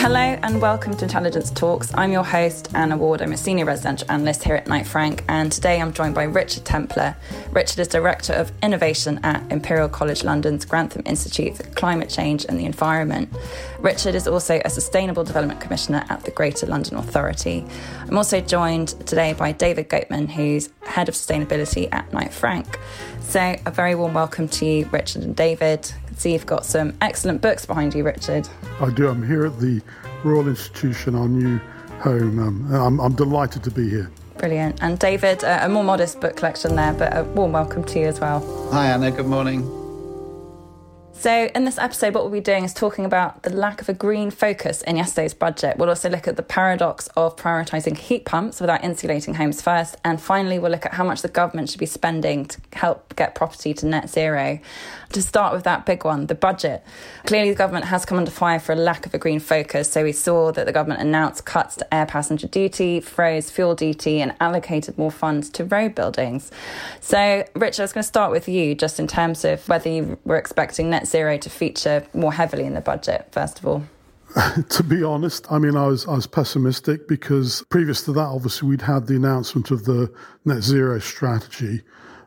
Hello 0.00 0.18
and 0.18 0.62
welcome 0.62 0.96
to 0.96 1.04
Intelligence 1.04 1.50
Talks. 1.50 1.92
I'm 1.94 2.10
your 2.10 2.24
host, 2.24 2.70
Anna 2.74 2.96
Ward. 2.96 3.20
I'm 3.20 3.34
a 3.34 3.36
senior 3.36 3.66
residential 3.66 4.10
analyst 4.10 4.42
here 4.42 4.54
at 4.54 4.66
Knight 4.66 4.86
Frank, 4.86 5.22
and 5.28 5.52
today 5.52 5.78
I'm 5.78 5.92
joined 5.92 6.14
by 6.14 6.22
Richard 6.22 6.64
Templer. 6.64 7.14
Richard 7.52 7.80
is 7.80 7.88
Director 7.88 8.32
of 8.32 8.50
Innovation 8.62 9.20
at 9.24 9.42
Imperial 9.52 9.90
College 9.90 10.24
London's 10.24 10.64
Grantham 10.64 11.02
Institute 11.04 11.54
for 11.54 11.64
Climate 11.74 12.08
Change 12.08 12.46
and 12.48 12.58
the 12.58 12.64
Environment. 12.64 13.30
Richard 13.80 14.14
is 14.14 14.26
also 14.26 14.62
a 14.64 14.70
Sustainable 14.70 15.22
Development 15.22 15.60
Commissioner 15.60 16.02
at 16.08 16.24
the 16.24 16.30
Greater 16.30 16.64
London 16.64 16.96
Authority. 16.96 17.66
I'm 18.08 18.16
also 18.16 18.40
joined 18.40 18.88
today 19.06 19.34
by 19.34 19.52
David 19.52 19.90
Goatman, 19.90 20.30
who's 20.30 20.70
Head 20.80 21.10
of 21.10 21.14
Sustainability 21.14 21.92
at 21.92 22.10
Knight 22.10 22.32
Frank. 22.32 22.80
So, 23.20 23.54
a 23.66 23.70
very 23.70 23.94
warm 23.94 24.14
welcome 24.14 24.48
to 24.48 24.64
you, 24.64 24.86
Richard 24.86 25.24
and 25.24 25.36
David 25.36 25.92
see 26.20 26.32
you've 26.34 26.46
got 26.46 26.66
some 26.66 26.92
excellent 27.00 27.40
books 27.40 27.64
behind 27.64 27.94
you, 27.94 28.04
Richard. 28.04 28.48
I 28.80 28.90
do. 28.90 29.08
I'm 29.08 29.26
here 29.26 29.46
at 29.46 29.58
the 29.58 29.80
Royal 30.22 30.48
Institution, 30.48 31.14
our 31.14 31.28
new 31.28 31.58
home. 32.00 32.38
Um, 32.38 32.74
I'm, 32.74 33.00
I'm, 33.00 33.14
delighted 33.14 33.64
to 33.64 33.70
be 33.70 33.88
here. 33.88 34.10
Brilliant. 34.38 34.82
And 34.82 34.98
David, 34.98 35.44
uh, 35.44 35.60
a 35.62 35.68
more 35.68 35.84
modest 35.84 36.20
book 36.20 36.36
collection 36.36 36.76
there, 36.76 36.92
but 36.92 37.16
a 37.16 37.24
warm 37.24 37.52
welcome 37.52 37.84
to 37.84 37.98
you 37.98 38.06
as 38.06 38.20
well. 38.20 38.40
Hi, 38.70 38.88
Anna. 38.88 39.10
Good 39.10 39.26
morning. 39.26 39.79
So, 41.20 41.50
in 41.54 41.66
this 41.66 41.76
episode, 41.76 42.14
what 42.14 42.24
we'll 42.24 42.32
be 42.32 42.40
doing 42.40 42.64
is 42.64 42.72
talking 42.72 43.04
about 43.04 43.42
the 43.42 43.50
lack 43.50 43.82
of 43.82 43.90
a 43.90 43.92
green 43.92 44.30
focus 44.30 44.80
in 44.80 44.96
yesterday's 44.96 45.34
budget. 45.34 45.76
We'll 45.76 45.90
also 45.90 46.08
look 46.08 46.26
at 46.26 46.36
the 46.36 46.42
paradox 46.42 47.08
of 47.08 47.36
prioritising 47.36 47.98
heat 47.98 48.24
pumps 48.24 48.58
without 48.58 48.82
insulating 48.82 49.34
homes 49.34 49.60
first. 49.60 49.96
And 50.02 50.18
finally, 50.18 50.58
we'll 50.58 50.70
look 50.70 50.86
at 50.86 50.94
how 50.94 51.04
much 51.04 51.20
the 51.20 51.28
government 51.28 51.68
should 51.68 51.78
be 51.78 51.84
spending 51.84 52.46
to 52.46 52.58
help 52.72 53.14
get 53.16 53.34
property 53.34 53.74
to 53.74 53.86
net 53.86 54.08
zero. 54.08 54.60
To 55.12 55.20
start 55.20 55.52
with 55.52 55.64
that 55.64 55.84
big 55.84 56.06
one, 56.06 56.26
the 56.26 56.34
budget. 56.34 56.82
Clearly, 57.26 57.50
the 57.50 57.56
government 57.56 57.84
has 57.86 58.06
come 58.06 58.16
under 58.16 58.30
fire 58.30 58.58
for 58.58 58.72
a 58.72 58.76
lack 58.76 59.04
of 59.04 59.12
a 59.12 59.18
green 59.18 59.40
focus. 59.40 59.92
So, 59.92 60.02
we 60.02 60.12
saw 60.12 60.52
that 60.52 60.64
the 60.64 60.72
government 60.72 61.02
announced 61.02 61.44
cuts 61.44 61.76
to 61.76 61.94
air 61.94 62.06
passenger 62.06 62.46
duty, 62.46 62.98
froze 63.00 63.50
fuel 63.50 63.74
duty, 63.74 64.22
and 64.22 64.34
allocated 64.40 64.96
more 64.96 65.10
funds 65.10 65.50
to 65.50 65.66
road 65.66 65.94
buildings. 65.94 66.50
So, 67.00 67.44
Richard, 67.54 67.82
I 67.82 67.84
was 67.84 67.92
going 67.92 68.04
to 68.04 68.08
start 68.08 68.32
with 68.32 68.48
you 68.48 68.74
just 68.74 68.98
in 68.98 69.06
terms 69.06 69.44
of 69.44 69.68
whether 69.68 69.90
you 69.90 70.18
were 70.24 70.38
expecting 70.38 70.88
net 70.88 71.08
zero 71.10 71.36
to 71.38 71.50
feature 71.50 72.06
more 72.14 72.32
heavily 72.32 72.64
in 72.64 72.74
the 72.74 72.80
budget, 72.80 73.28
first 73.32 73.58
of 73.58 73.66
all? 73.66 73.84
to 74.68 74.82
be 74.84 75.02
honest, 75.02 75.50
I 75.50 75.58
mean, 75.58 75.76
I 75.76 75.86
was 75.86 76.06
I 76.06 76.14
was 76.14 76.26
pessimistic 76.26 77.08
because 77.08 77.64
previous 77.68 78.02
to 78.04 78.12
that, 78.12 78.20
obviously, 78.20 78.68
we'd 78.68 78.82
had 78.82 79.06
the 79.06 79.16
announcement 79.16 79.70
of 79.70 79.84
the 79.84 80.12
net 80.44 80.62
zero 80.62 81.00
strategy, 81.00 81.82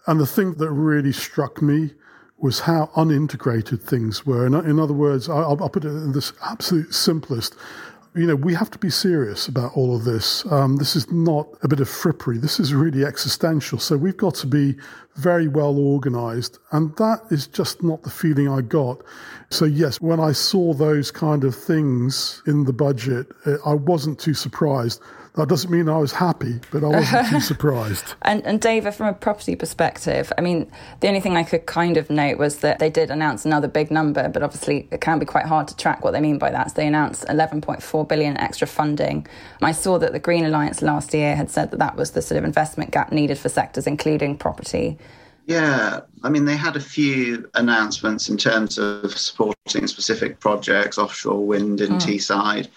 and 0.08 0.20
the 0.20 0.28
thing 0.28 0.56
that 0.56 0.70
really 0.70 1.14
struck 1.14 1.61
me 1.61 1.94
was 2.38 2.59
how 2.59 2.92
unintegrated 2.98 3.81
things 3.81 4.26
were. 4.26 4.45
In, 4.45 4.54
in 4.54 4.78
other 4.78 4.94
words, 4.94 5.30
I'll, 5.30 5.58
I'll 5.61 5.70
put 5.70 5.86
it 5.86 5.89
in 5.89 6.11
this 6.11 6.34
absolute 6.44 6.94
simplest 6.94 7.56
you 8.16 8.28
know, 8.28 8.36
we 8.36 8.53
have 8.53 8.69
to 8.72 8.78
be 8.78 8.89
serious 8.89 9.47
about 9.47 9.75
all 9.75 9.95
of 9.95 10.03
this. 10.03 10.45
Um, 10.52 10.78
this 10.78 10.95
is 10.95 11.11
not 11.11 11.47
a 11.64 11.67
bit 11.67 11.80
of 11.80 11.89
frippery. 11.89 12.39
This 12.39 12.59
is 12.59 12.73
really 12.73 13.03
existential. 13.03 13.80
So 13.80 13.97
we've 13.97 14.17
got 14.17 14.36
to 14.36 14.47
be 14.47 14.75
very 15.16 15.47
well 15.47 15.78
organized. 15.80 16.59
And 16.72 16.95
that 16.97 17.22
is 17.31 17.47
just 17.47 17.81
not 17.81 18.03
the 18.03 18.11
feeling 18.11 18.47
I 18.47 18.61
got. 18.61 19.02
So, 19.50 19.66
yes, 19.66 20.00
when 20.00 20.20
I 20.20 20.31
saw 20.31 20.73
those 20.73 21.09
kind 21.09 21.44
of 21.44 21.55
things 21.55 22.44
in 22.45 22.66
the 22.66 22.73
budget, 22.73 23.28
I 23.66 23.73
wasn't 23.73 24.20
too 24.20 24.33
surprised. 24.36 25.02
That 25.36 25.50
doesn't 25.50 25.72
mean 25.72 25.89
I 25.89 25.98
was 25.98 26.12
happy, 26.12 26.59
but 26.70 26.84
I 26.84 26.88
wasn't 26.89 27.28
too 27.28 27.39
surprised. 27.53 28.14
And, 28.22 28.45
and 28.45 28.62
David, 28.62 28.94
from 28.94 29.08
a 29.08 29.14
property 29.14 29.56
perspective, 29.56 30.31
I 30.38 30.42
mean, 30.42 30.72
the 31.00 31.08
only 31.08 31.22
thing 31.22 31.36
I 31.36 31.44
could 31.44 31.66
kind 31.66 31.98
of 31.98 32.12
note 32.12 32.38
was 32.38 32.58
that 32.59 32.78
they 32.78 32.92
did 32.92 33.09
announce 33.09 33.44
another 33.44 33.67
big 33.67 33.89
number, 33.89 34.30
but 34.30 34.44
obviously 34.44 34.88
it 34.92 35.02
can 35.02 35.17
be 35.17 35.26
quite 35.26 35.48
hard 35.48 35.67
to 35.70 35.76
track 35.76 36.04
what 36.04 36.11
they 36.11 36.22
mean 36.22 36.38
by 36.38 36.52
that. 36.52 36.70
So 36.70 36.76
they 36.76 36.88
announced 36.88 37.26
11.4 37.26 38.08
billion 38.08 38.38
extra 38.38 38.67
funding. 38.67 39.26
I 39.64 39.72
saw 39.72 39.98
that 39.98 40.11
the 40.11 40.20
Green 40.20 40.45
Alliance 40.45 40.84
last 40.84 41.16
year 41.16 41.36
had 41.36 41.50
said 41.50 41.72
that 41.72 41.80
that 41.80 41.95
was 41.95 42.11
the 42.11 42.22
sort 42.22 42.38
of 42.38 42.44
investment 42.44 42.92
gap 42.92 43.11
needed 43.11 43.39
for 43.39 43.50
sectors, 43.50 43.88
including 43.88 44.38
property. 44.38 45.00
Yeah, 45.48 46.02
I 46.21 46.30
mean, 46.30 46.45
they 46.45 46.55
had 46.55 46.76
a 46.76 46.80
few 46.80 47.50
announcements 47.55 48.30
in 48.30 48.38
terms 48.38 48.77
of 48.77 49.17
supporting 49.17 49.88
specific 49.88 50.39
projects, 50.39 51.00
offshore 51.00 51.44
wind 51.44 51.82
in 51.82 51.94
mm. 51.94 52.02
Teesside 52.02 52.67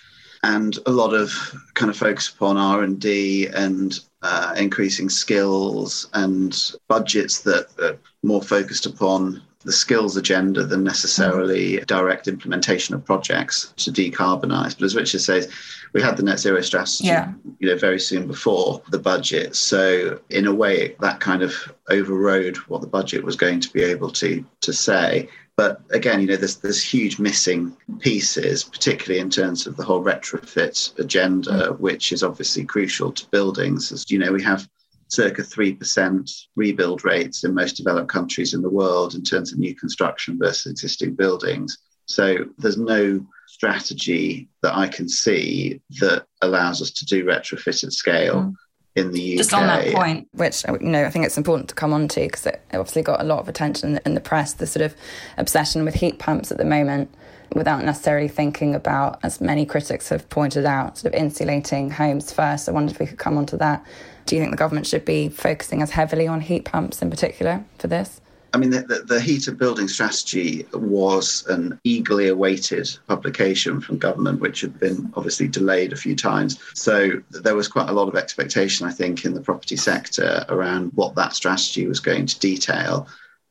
and 0.43 0.79
a 0.87 0.91
lot 0.91 1.15
of 1.15 1.31
kind 1.75 1.91
of 1.91 1.97
focus 1.97 2.29
upon 2.29 2.57
R 2.57 2.83
and 2.83 3.01
D 3.01 3.47
and 3.49 3.99
uh, 4.23 4.55
increasing 4.57 5.09
skills 5.09 6.09
and 6.15 6.73
budgets 6.89 7.41
that 7.43 7.69
are 7.81 7.99
more 8.23 8.43
focused 8.43 8.87
upon 8.87 9.43
the 9.67 9.73
skills 9.73 10.17
agenda 10.17 10.65
than 10.65 10.85
necessarily 10.85 11.81
direct 11.81 12.29
implementation 12.29 12.95
of 12.95 13.05
projects 13.05 13.75
to 13.77 13.91
decarbonize. 13.91 14.79
But 14.79 14.85
as 14.85 14.95
Richard 14.95 15.21
says, 15.21 15.53
we 15.93 16.01
had 16.01 16.17
the 16.17 16.23
net 16.23 16.39
zero 16.39 16.61
strategy, 16.61 17.09
yeah. 17.09 17.33
you 17.59 17.69
know, 17.69 17.77
very 17.77 17.99
soon 17.99 18.29
before 18.29 18.81
the 18.91 18.99
budget. 18.99 19.57
So 19.57 20.21
in 20.31 20.47
a 20.47 20.55
way, 20.55 20.95
that 21.01 21.19
kind 21.19 21.43
of 21.43 21.53
overrode 21.91 22.57
what 22.69 22.81
the 22.81 22.87
budget 22.87 23.25
was 23.25 23.35
going 23.35 23.61
to 23.61 23.73
be 23.73 23.83
able 23.83 24.11
to 24.13 24.45
to 24.61 24.73
say. 24.73 25.29
But 25.57 25.81
again, 25.91 26.21
you 26.21 26.27
know, 26.29 26.37
there's 26.37 26.57
there's 26.57 26.83
huge 26.83 27.19
missing 27.19 27.77
pieces, 27.99 28.63
particularly 28.63 29.21
in 29.21 29.31
terms 29.31 29.67
of 29.67 29.77
the 29.77 29.85
whole 29.85 30.05
retrofit 30.05 30.97
agenda, 30.99 31.69
mm. 31.71 31.81
which 31.81 32.13
is 32.13 32.23
obviously 32.23 32.65
crucial 32.65 33.11
to 33.11 33.27
buildings. 33.31 33.91
As 33.91 34.09
you 34.11 34.19
know, 34.19 34.33
we 34.33 34.43
have 34.45 34.69
circa 35.09 35.43
3% 35.43 36.47
rebuild 36.57 37.05
rates 37.05 37.45
in 37.45 37.55
most 37.55 37.77
developed 37.77 38.09
countries 38.09 38.55
in 38.55 38.63
the 38.63 38.71
world 38.71 39.15
in 39.15 39.23
terms 39.23 39.53
of 39.53 39.59
new 39.59 39.75
construction 39.75 40.39
versus 40.39 40.71
existing 40.71 41.15
buildings. 41.15 41.79
So 42.07 42.47
there's 42.59 42.79
no 42.79 43.25
strategy 43.47 44.49
that 44.63 44.77
I 44.77 44.89
can 44.89 45.09
see 45.09 45.81
that 46.01 46.27
allows 46.43 46.83
us 46.83 46.91
to 46.93 47.07
do 47.07 47.25
retrofit 47.25 47.85
at 47.85 47.93
scale. 47.93 48.43
Mm 48.43 48.55
in 48.97 49.13
the 49.13 49.35
UK. 49.35 49.39
Just 49.39 49.55
on 49.55 49.67
that 49.67 49.95
point, 49.95 50.27
which 50.33 50.65
you 50.69 50.79
know, 50.81 51.05
I 51.05 51.11
think 51.11 51.27
it's 51.27 51.37
important 51.37 51.69
to 51.69 51.75
come 51.75 51.93
on 51.93 52.09
to 52.09 52.21
because 52.21 52.47
it 52.47 52.63
obviously 52.73 53.03
got 53.03 53.21
a 53.21 53.25
lot 53.25 53.39
of 53.39 53.49
attention 53.49 54.01
in 54.05 54.15
the 54.15 54.21
press. 54.21 54.55
The 54.55 54.67
sort 54.67 54.85
of 54.85 54.97
obsession 55.37 55.85
with 55.85 55.95
heat 55.95 56.19
pumps 56.19 56.51
at 56.51 56.59
the 56.59 56.65
moment, 56.65 57.15
without 57.55 57.85
necessarily 57.85 58.29
thinking 58.29 58.75
about, 58.75 59.21
as 59.23 59.41
many 59.41 59.67
critics 59.67 60.09
have 60.09 60.29
pointed 60.31 60.65
out, 60.65 60.99
sort 60.99 61.15
of 61.15 61.21
insulating 61.21 61.91
homes 61.91 62.33
first. 62.33 62.69
I 62.69 62.73
wondered 62.73 62.95
if 62.95 63.01
we 63.01 63.07
could 63.07 63.19
come 63.19 63.37
on 63.37 63.47
to 63.47 63.57
that. 63.59 63.85
Do 64.27 64.35
you 64.35 64.43
think 64.43 64.51
the 64.51 64.57
government 64.57 64.87
should 64.87 65.05
be 65.05 65.29
focusing 65.29 65.83
as 65.83 65.93
heavily 65.93 66.27
on 66.27 66.41
heat 66.41 66.65
pumps 66.65 67.01
in 67.01 67.11
particular 67.11 67.65
for 67.79 67.87
this? 67.87 68.21
I 68.53 68.59
mean, 68.59 68.71
the, 68.71 68.81
the, 68.81 68.99
the 69.01 69.21
heated 69.21 69.59
building 69.59 69.87
strategy 69.87 70.67
was 70.73 71.47
an 71.49 71.79
eagerly 71.85 72.29
awaited 72.29 72.89
publication 73.07 73.81
from 73.81 73.99
government, 73.99 74.41
which 74.41 74.63
had 74.63 74.81
been 74.81 75.13
obviously 75.15 75.47
delayed 75.47 75.93
a 75.93 75.97
few 75.97 76.17
times. 76.17 76.59
So 76.75 77.23
there 77.31 77.55
was 77.55 77.69
quite 77.69 77.91
a 77.91 77.93
lot 77.93 78.09
of 78.09 78.17
expectation, 78.17 78.87
I 78.87 78.93
think, 78.93 79.25
in 79.25 79.35
the 79.35 79.43
property 79.43 79.77
sector 79.77 80.45
around 80.49 80.93
what 80.95 81.15
that 81.17 81.35
strategy 81.35 81.87
was 81.87 82.01
going 82.01 82.27
to 82.27 82.41
detail. 82.41 83.07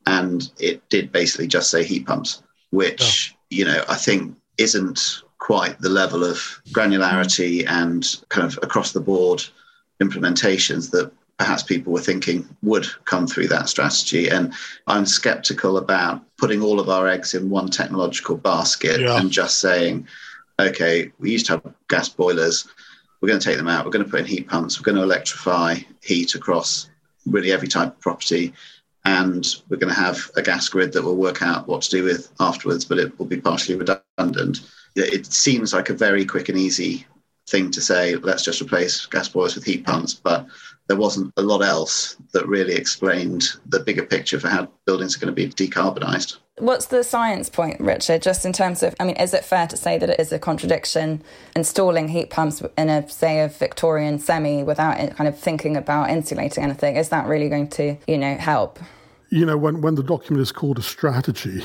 And 0.07 0.51
it 0.59 0.87
did 0.89 1.11
basically 1.11 1.47
just 1.47 1.69
say 1.69 1.83
heat 1.83 2.07
pumps, 2.07 2.41
which, 2.71 3.35
oh. 3.35 3.37
you 3.49 3.65
know, 3.65 3.83
I 3.87 3.95
think 3.95 4.35
isn't 4.57 5.21
quite 5.37 5.79
the 5.79 5.89
level 5.89 6.23
of 6.23 6.37
granularity 6.69 7.67
and 7.67 8.03
kind 8.29 8.47
of 8.47 8.57
across 8.63 8.91
the 8.91 8.99
board 8.99 9.43
implementations 10.01 10.91
that 10.91 11.11
perhaps 11.37 11.63
people 11.63 11.91
were 11.91 12.01
thinking 12.01 12.47
would 12.61 12.87
come 13.05 13.27
through 13.27 13.47
that 13.47 13.69
strategy. 13.69 14.29
And 14.29 14.53
I'm 14.87 15.05
skeptical 15.05 15.77
about 15.77 16.21
putting 16.37 16.61
all 16.61 16.79
of 16.79 16.89
our 16.89 17.07
eggs 17.07 17.33
in 17.33 17.49
one 17.49 17.69
technological 17.69 18.37
basket 18.37 19.01
yeah. 19.01 19.19
and 19.19 19.29
just 19.31 19.59
saying, 19.59 20.07
okay, 20.59 21.11
we 21.19 21.31
used 21.31 21.47
to 21.47 21.53
have 21.53 21.73
gas 21.89 22.09
boilers. 22.09 22.67
We're 23.19 23.29
going 23.29 23.39
to 23.39 23.45
take 23.45 23.57
them 23.57 23.67
out. 23.67 23.85
We're 23.85 23.91
going 23.91 24.05
to 24.05 24.11
put 24.11 24.21
in 24.21 24.25
heat 24.25 24.47
pumps. 24.47 24.79
We're 24.79 24.85
going 24.85 24.97
to 24.97 25.03
electrify 25.03 25.79
heat 26.01 26.35
across 26.35 26.89
really 27.25 27.51
every 27.51 27.67
type 27.67 27.89
of 27.89 27.99
property. 27.99 28.53
And 29.03 29.45
we're 29.69 29.77
going 29.77 29.93
to 29.93 29.99
have 29.99 30.31
a 30.35 30.41
gas 30.41 30.67
grid 30.69 30.93
that 30.93 31.03
will 31.03 31.15
work 31.15 31.41
out 31.41 31.67
what 31.67 31.81
to 31.83 31.89
do 31.89 32.03
with 32.03 32.31
afterwards, 32.39 32.85
but 32.85 32.97
it 32.97 33.17
will 33.19 33.25
be 33.25 33.39
partially 33.39 33.75
redundant. 33.75 34.61
It 34.95 35.25
seems 35.27 35.73
like 35.73 35.89
a 35.89 35.93
very 35.93 36.25
quick 36.25 36.49
and 36.49 36.57
easy 36.57 37.05
thing 37.47 37.71
to 37.71 37.81
say, 37.81 38.15
let's 38.15 38.43
just 38.43 38.61
replace 38.61 39.05
gas 39.05 39.29
boilers 39.29 39.55
with 39.55 39.63
heat 39.63 39.85
pumps. 39.85 40.13
But 40.13 40.47
there 40.87 40.97
wasn't 40.97 41.33
a 41.37 41.41
lot 41.41 41.63
else 41.63 42.15
that 42.33 42.47
really 42.47 42.75
explained 42.75 43.43
the 43.67 43.79
bigger 43.79 44.05
picture 44.05 44.39
for 44.39 44.49
how 44.49 44.67
buildings 44.85 45.15
are 45.15 45.19
going 45.19 45.33
to 45.33 45.47
be 45.47 45.49
decarbonised. 45.49 46.37
What's 46.57 46.85
the 46.85 47.03
science 47.03 47.49
point, 47.49 47.81
Richard? 47.81 48.21
Just 48.21 48.45
in 48.45 48.53
terms 48.53 48.81
of, 48.81 48.95
I 48.99 49.03
mean, 49.03 49.17
is 49.17 49.33
it 49.33 49.43
fair 49.43 49.67
to 49.67 49.75
say 49.75 49.97
that 49.97 50.09
it 50.09 50.19
is 50.19 50.31
a 50.31 50.39
contradiction 50.39 51.21
installing 51.55 52.07
heat 52.07 52.29
pumps 52.29 52.63
in 52.77 52.89
a, 52.89 53.09
say, 53.09 53.41
a 53.41 53.49
Victorian 53.49 54.19
semi 54.19 54.63
without 54.63 54.97
kind 55.15 55.27
of 55.27 55.37
thinking 55.37 55.75
about 55.75 56.09
insulating 56.09 56.63
anything? 56.63 56.95
Is 56.95 57.09
that 57.09 57.27
really 57.27 57.49
going 57.49 57.67
to, 57.69 57.97
you 58.07 58.17
know, 58.17 58.35
help? 58.35 58.79
You 59.31 59.45
know, 59.45 59.57
when, 59.57 59.81
when 59.81 59.95
the 59.95 60.03
document 60.03 60.41
is 60.41 60.51
called 60.51 60.77
a 60.77 60.83
strategy, 60.83 61.61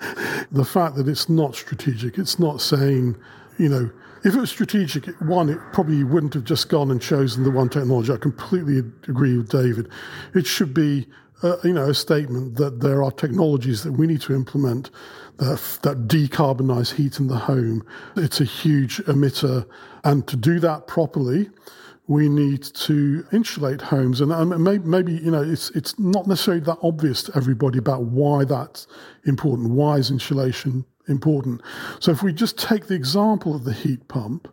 the 0.50 0.64
fact 0.64 0.96
that 0.96 1.06
it's 1.06 1.28
not 1.28 1.54
strategic, 1.54 2.18
it's 2.18 2.38
not 2.38 2.60
saying, 2.60 3.16
you 3.58 3.68
know, 3.68 3.90
if 4.24 4.34
it 4.34 4.40
was 4.40 4.50
strategic, 4.50 5.06
one, 5.20 5.50
it 5.50 5.58
probably 5.72 6.02
wouldn't 6.02 6.32
have 6.34 6.44
just 6.44 6.70
gone 6.70 6.90
and 6.90 7.00
chosen 7.00 7.44
the 7.44 7.50
one 7.50 7.68
technology. 7.68 8.10
I 8.10 8.16
completely 8.16 8.78
agree 8.78 9.36
with 9.36 9.50
David. 9.50 9.90
It 10.34 10.46
should 10.46 10.72
be, 10.72 11.06
uh, 11.42 11.56
you 11.62 11.74
know, 11.74 11.90
a 11.90 11.94
statement 11.94 12.56
that 12.56 12.80
there 12.80 13.02
are 13.02 13.10
technologies 13.10 13.82
that 13.82 13.92
we 13.92 14.06
need 14.06 14.22
to 14.22 14.34
implement 14.34 14.90
that, 15.36 15.78
that 15.82 16.08
decarbonize 16.08 16.94
heat 16.94 17.20
in 17.20 17.26
the 17.26 17.36
home. 17.36 17.86
It's 18.16 18.40
a 18.40 18.44
huge 18.44 18.96
emitter. 19.04 19.68
And 20.04 20.26
to 20.28 20.36
do 20.36 20.58
that 20.60 20.86
properly, 20.86 21.50
we 22.06 22.30
need 22.30 22.62
to 22.62 23.26
insulate 23.30 23.82
homes. 23.82 24.22
And 24.22 24.32
um, 24.32 24.62
maybe, 24.62 24.84
maybe, 24.84 25.12
you 25.12 25.30
know, 25.30 25.42
it's, 25.42 25.70
it's 25.70 25.98
not 25.98 26.26
necessarily 26.26 26.62
that 26.64 26.78
obvious 26.82 27.24
to 27.24 27.36
everybody 27.36 27.78
about 27.78 28.04
why 28.04 28.44
that's 28.44 28.86
important. 29.26 29.70
Why 29.70 29.96
is 29.96 30.10
insulation 30.10 30.86
important? 31.08 31.62
So 32.00 32.12
if 32.12 32.22
we 32.22 32.32
just 32.32 32.58
take 32.58 32.86
the 32.86 32.94
example 32.94 33.54
of 33.54 33.64
the 33.64 33.72
heat 33.72 34.06
pump, 34.08 34.48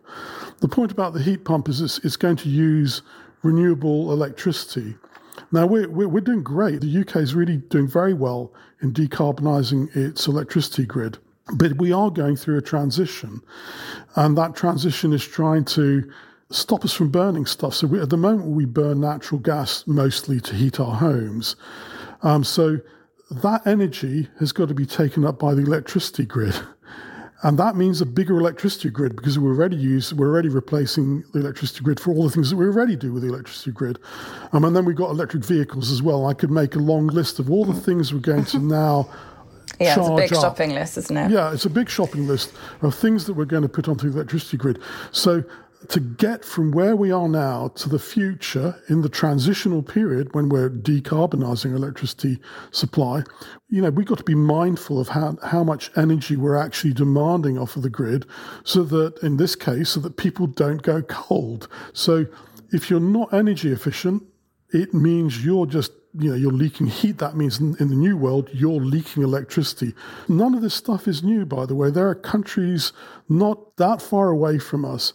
the 0.60 0.68
point 0.68 0.92
about 0.92 1.12
the 1.12 1.22
heat 1.22 1.44
pump 1.44 1.68
is 1.68 1.80
it's, 1.80 1.98
it's 1.98 2.16
going 2.16 2.36
to 2.36 2.48
use 2.48 3.02
renewable 3.42 4.12
electricity. 4.12 4.94
Now, 5.50 5.66
we're, 5.66 5.88
we're, 5.88 6.08
we're 6.08 6.20
doing 6.20 6.42
great. 6.42 6.80
The 6.80 7.00
UK 7.00 7.16
is 7.16 7.34
really 7.34 7.58
doing 7.58 7.88
very 7.88 8.14
well 8.14 8.52
in 8.80 8.92
decarbonising 8.92 9.94
its 9.96 10.26
electricity 10.26 10.86
grid. 10.86 11.18
But 11.54 11.76
we 11.78 11.92
are 11.92 12.10
going 12.10 12.36
through 12.36 12.58
a 12.58 12.62
transition, 12.62 13.42
and 14.14 14.38
that 14.38 14.54
transition 14.54 15.12
is 15.12 15.26
trying 15.26 15.64
to 15.66 16.10
stop 16.50 16.84
us 16.84 16.92
from 16.92 17.10
burning 17.10 17.46
stuff. 17.46 17.74
So 17.74 17.86
we, 17.86 18.00
at 18.00 18.10
the 18.10 18.16
moment, 18.16 18.50
we 18.50 18.64
burn 18.64 19.00
natural 19.00 19.40
gas 19.40 19.84
mostly 19.86 20.40
to 20.40 20.54
heat 20.54 20.78
our 20.78 20.94
homes. 20.94 21.56
Um, 22.22 22.44
so 22.44 22.78
that 23.36 23.66
energy 23.66 24.28
has 24.38 24.52
got 24.52 24.68
to 24.68 24.74
be 24.74 24.86
taken 24.86 25.24
up 25.24 25.38
by 25.38 25.54
the 25.54 25.62
electricity 25.62 26.26
grid. 26.26 26.54
And 27.44 27.58
that 27.58 27.74
means 27.74 28.00
a 28.00 28.06
bigger 28.06 28.38
electricity 28.38 28.88
grid 28.88 29.16
because 29.16 29.36
we're 29.36 29.50
already 29.50 29.76
use, 29.76 30.14
we're 30.14 30.28
already 30.28 30.48
replacing 30.48 31.24
the 31.32 31.40
electricity 31.40 31.82
grid 31.82 31.98
for 31.98 32.12
all 32.12 32.22
the 32.22 32.30
things 32.30 32.50
that 32.50 32.56
we 32.56 32.66
already 32.66 32.94
do 32.94 33.12
with 33.12 33.24
the 33.24 33.28
electricity 33.28 33.72
grid. 33.72 33.98
Um, 34.52 34.64
and 34.64 34.76
then 34.76 34.84
we've 34.84 34.96
got 34.96 35.10
electric 35.10 35.44
vehicles 35.44 35.90
as 35.90 36.02
well. 36.02 36.26
I 36.26 36.34
could 36.34 36.52
make 36.52 36.76
a 36.76 36.78
long 36.78 37.08
list 37.08 37.40
of 37.40 37.50
all 37.50 37.64
the 37.64 37.78
things 37.78 38.14
we're 38.14 38.20
going 38.20 38.44
to 38.46 38.58
now 38.60 39.10
yeah, 39.80 39.98
it's 39.98 40.08
a 40.08 40.14
big 40.14 40.32
up. 40.32 40.40
shopping 40.40 40.70
list, 40.70 40.98
isn't 40.98 41.16
it? 41.16 41.30
Yeah, 41.30 41.52
it's 41.52 41.64
a 41.64 41.70
big 41.70 41.88
shopping 41.88 42.26
list 42.26 42.52
of 42.82 42.94
things 42.94 43.24
that 43.26 43.34
we're 43.34 43.44
going 43.44 43.62
to 43.62 43.68
put 43.68 43.88
onto 43.88 44.08
the 44.08 44.16
electricity 44.16 44.56
grid. 44.56 44.78
So 45.10 45.42
to 45.88 46.00
get 46.00 46.44
from 46.44 46.70
where 46.70 46.96
we 46.96 47.10
are 47.10 47.28
now 47.28 47.68
to 47.68 47.88
the 47.88 47.98
future 47.98 48.80
in 48.88 49.02
the 49.02 49.08
transitional 49.08 49.82
period 49.82 50.34
when 50.34 50.48
we're 50.48 50.70
decarbonising 50.70 51.74
electricity 51.74 52.38
supply, 52.70 53.22
you 53.68 53.82
know, 53.82 53.90
we've 53.90 54.06
got 54.06 54.18
to 54.18 54.24
be 54.24 54.34
mindful 54.34 55.00
of 55.00 55.08
how, 55.08 55.36
how 55.44 55.64
much 55.64 55.90
energy 55.96 56.36
we're 56.36 56.56
actually 56.56 56.92
demanding 56.92 57.58
off 57.58 57.76
of 57.76 57.82
the 57.82 57.90
grid 57.90 58.26
so 58.64 58.82
that, 58.84 59.18
in 59.22 59.36
this 59.36 59.56
case, 59.56 59.90
so 59.90 60.00
that 60.00 60.16
people 60.16 60.46
don't 60.46 60.82
go 60.82 61.02
cold. 61.02 61.68
So 61.92 62.26
if 62.70 62.90
you're 62.90 63.00
not 63.00 63.32
energy 63.32 63.72
efficient, 63.72 64.22
it 64.70 64.94
means 64.94 65.44
you're 65.44 65.66
just 65.66 65.92
you 66.14 66.30
know 66.30 66.36
you're 66.36 66.52
leaking 66.52 66.88
heat. 66.88 67.18
That 67.18 67.36
means 67.36 67.58
in, 67.58 67.76
in, 67.80 67.88
the 67.88 67.94
new 67.94 68.16
world 68.16 68.50
you're 68.52 68.80
leaking 68.80 69.22
electricity. 69.22 69.94
None 70.28 70.54
of 70.54 70.62
this 70.62 70.74
stuff 70.74 71.08
is 71.08 71.22
new 71.22 71.46
by 71.46 71.66
the 71.66 71.74
way. 71.74 71.90
There 71.90 72.08
are 72.08 72.14
countries 72.14 72.92
not 73.28 73.76
that 73.76 74.02
far 74.02 74.28
away 74.28 74.58
from 74.58 74.84
us 74.84 75.12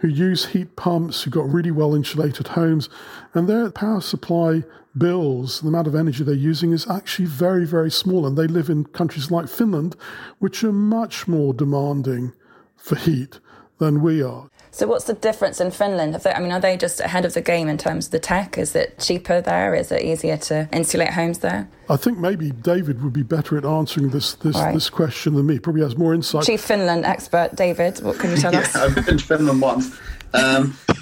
who 0.00 0.08
use 0.08 0.46
heat 0.46 0.76
pumps, 0.76 1.22
who've 1.22 1.32
got 1.32 1.52
really 1.52 1.70
well 1.70 1.94
insulated 1.94 2.48
homes, 2.48 2.88
and 3.34 3.48
their 3.48 3.70
power 3.70 4.00
supply 4.00 4.64
bills, 4.96 5.60
the 5.60 5.68
amount 5.68 5.86
of 5.86 5.94
energy 5.94 6.24
they're 6.24 6.34
using 6.34 6.72
is 6.72 6.88
actually 6.88 7.26
very, 7.26 7.64
very 7.64 7.90
small. 7.90 8.26
And 8.26 8.36
they 8.36 8.46
live 8.46 8.68
in 8.68 8.84
countries 8.86 9.30
like 9.30 9.48
Finland, 9.48 9.96
which 10.38 10.64
are 10.64 10.72
much 10.72 11.28
more 11.28 11.54
demanding 11.54 12.32
for 12.76 12.96
heat 12.96 13.40
than 13.78 14.02
we 14.02 14.22
are. 14.22 14.50
So, 14.72 14.86
what's 14.86 15.04
the 15.04 15.14
difference 15.14 15.60
in 15.60 15.70
Finland? 15.72 16.14
They, 16.14 16.32
I 16.32 16.40
mean, 16.40 16.52
are 16.52 16.60
they 16.60 16.76
just 16.76 17.00
ahead 17.00 17.24
of 17.24 17.34
the 17.34 17.40
game 17.40 17.68
in 17.68 17.76
terms 17.76 18.06
of 18.06 18.12
the 18.12 18.20
tech? 18.20 18.56
Is 18.56 18.76
it 18.76 18.98
cheaper 18.98 19.40
there? 19.40 19.74
Is 19.74 19.90
it 19.90 20.02
easier 20.02 20.36
to 20.36 20.68
insulate 20.72 21.10
homes 21.10 21.38
there? 21.38 21.68
I 21.88 21.96
think 21.96 22.18
maybe 22.18 22.52
David 22.52 23.02
would 23.02 23.12
be 23.12 23.24
better 23.24 23.58
at 23.58 23.64
answering 23.64 24.10
this 24.10 24.34
this, 24.34 24.56
right. 24.56 24.72
this 24.72 24.88
question 24.88 25.34
than 25.34 25.46
me. 25.46 25.58
Probably 25.58 25.82
has 25.82 25.96
more 25.96 26.14
insight. 26.14 26.44
Chief 26.44 26.60
Finland 26.60 27.04
expert, 27.04 27.56
David. 27.56 27.98
What 27.98 28.18
can 28.18 28.30
you 28.30 28.36
tell 28.36 28.52
yeah, 28.52 28.60
us? 28.60 28.76
I've 28.76 28.94
been 28.94 29.18
to 29.18 29.24
Finland 29.24 29.60
once. 29.60 29.98
Um, 30.32 30.78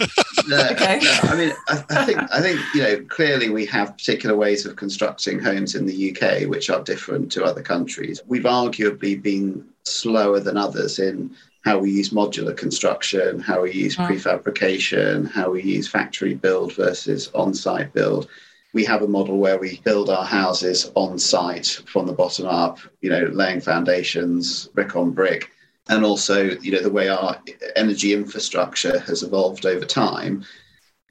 okay. 0.50 1.00
I 1.22 1.36
mean, 1.36 1.52
I, 1.68 1.84
I, 1.90 2.04
think 2.06 2.18
I 2.32 2.40
think 2.40 2.60
you 2.74 2.82
know 2.82 3.04
clearly 3.08 3.50
we 3.50 3.66
have 3.66 3.96
particular 3.98 4.34
ways 4.34 4.64
of 4.64 4.76
constructing 4.76 5.38
homes 5.38 5.74
in 5.74 5.84
the 5.84 6.10
UK 6.16 6.48
which 6.48 6.70
are 6.70 6.82
different 6.82 7.30
to 7.32 7.44
other 7.44 7.62
countries. 7.62 8.22
We've 8.26 8.44
arguably 8.44 9.20
been 9.20 9.68
slower 9.84 10.40
than 10.40 10.56
others 10.56 10.98
in 10.98 11.34
how 11.68 11.78
we 11.78 11.90
use 11.90 12.08
modular 12.22 12.56
construction, 12.56 13.38
how 13.40 13.60
we 13.60 13.70
use 13.70 13.94
mm. 13.94 14.06
prefabrication, 14.08 15.30
how 15.30 15.50
we 15.50 15.62
use 15.62 15.86
factory 15.86 16.32
build 16.32 16.72
versus 16.72 17.30
on 17.34 17.52
site 17.52 17.92
build. 17.92 18.26
We 18.72 18.86
have 18.86 19.02
a 19.02 19.14
model 19.18 19.36
where 19.36 19.58
we 19.58 19.78
build 19.84 20.08
our 20.08 20.24
houses 20.24 20.90
on 20.94 21.18
site 21.18 21.82
from 21.84 22.06
the 22.06 22.14
bottom 22.14 22.46
up, 22.46 22.78
you 23.02 23.10
know, 23.10 23.24
laying 23.34 23.60
foundations, 23.60 24.68
brick 24.68 24.96
on 24.96 25.10
brick. 25.10 25.50
And 25.90 26.06
also, 26.06 26.36
you 26.64 26.72
know, 26.72 26.80
the 26.80 26.96
way 26.98 27.10
our 27.10 27.38
energy 27.76 28.14
infrastructure 28.14 29.00
has 29.00 29.22
evolved 29.22 29.66
over 29.66 29.84
time, 29.84 30.46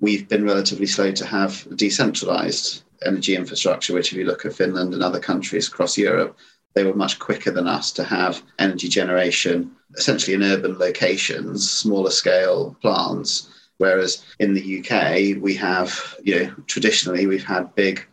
we've 0.02 0.28
been 0.28 0.44
relatively 0.44 0.88
slow 0.88 1.12
to 1.12 1.26
have 1.26 1.68
decentralized 1.76 2.82
energy 3.06 3.36
infrastructure, 3.36 3.94
which, 3.94 4.12
if 4.12 4.18
you 4.18 4.26
look 4.26 4.44
at 4.44 4.54
Finland 4.54 4.96
and 4.96 5.04
other 5.04 5.20
countries 5.20 5.68
across 5.68 6.00
Europe, 6.00 6.36
they 6.74 6.84
were 6.84 6.96
much 6.96 7.20
quicker 7.20 7.52
than 7.52 7.68
us 7.68 7.92
to 7.92 8.04
have 8.04 8.42
energy 8.58 8.90
generation, 8.90 9.72
essentially 9.96 10.34
in 10.34 10.44
urban 10.44 10.78
locations, 10.78 11.70
smaller 11.70 12.12
scale 12.12 12.76
plants. 12.82 13.54
Whereas 13.78 14.26
in 14.40 14.54
the 14.54 14.80
UK, 14.80 15.42
we 15.42 15.54
have, 15.56 16.16
you 16.24 16.40
know, 16.40 16.54
traditionally 16.66 17.28
we've 17.28 17.44
had 17.44 17.76
big 17.76 18.06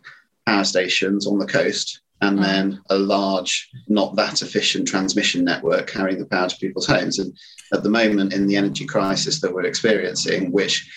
power 0.45 0.63
stations 0.63 1.25
on 1.25 1.39
the 1.39 1.47
coast 1.47 2.01
and 2.21 2.39
mm. 2.39 2.43
then 2.43 2.81
a 2.89 2.97
large, 2.97 3.69
not 3.87 4.15
that 4.15 4.41
efficient 4.41 4.87
transmission 4.87 5.43
network 5.43 5.87
carrying 5.87 6.19
the 6.19 6.25
power 6.25 6.47
to 6.47 6.57
people's 6.57 6.87
homes. 6.87 7.19
And 7.19 7.35
at 7.73 7.83
the 7.83 7.89
moment, 7.89 8.33
in 8.33 8.47
the 8.47 8.57
energy 8.57 8.85
crisis 8.85 9.41
that 9.41 9.53
we're 9.53 9.65
experiencing, 9.65 10.51
which, 10.51 10.89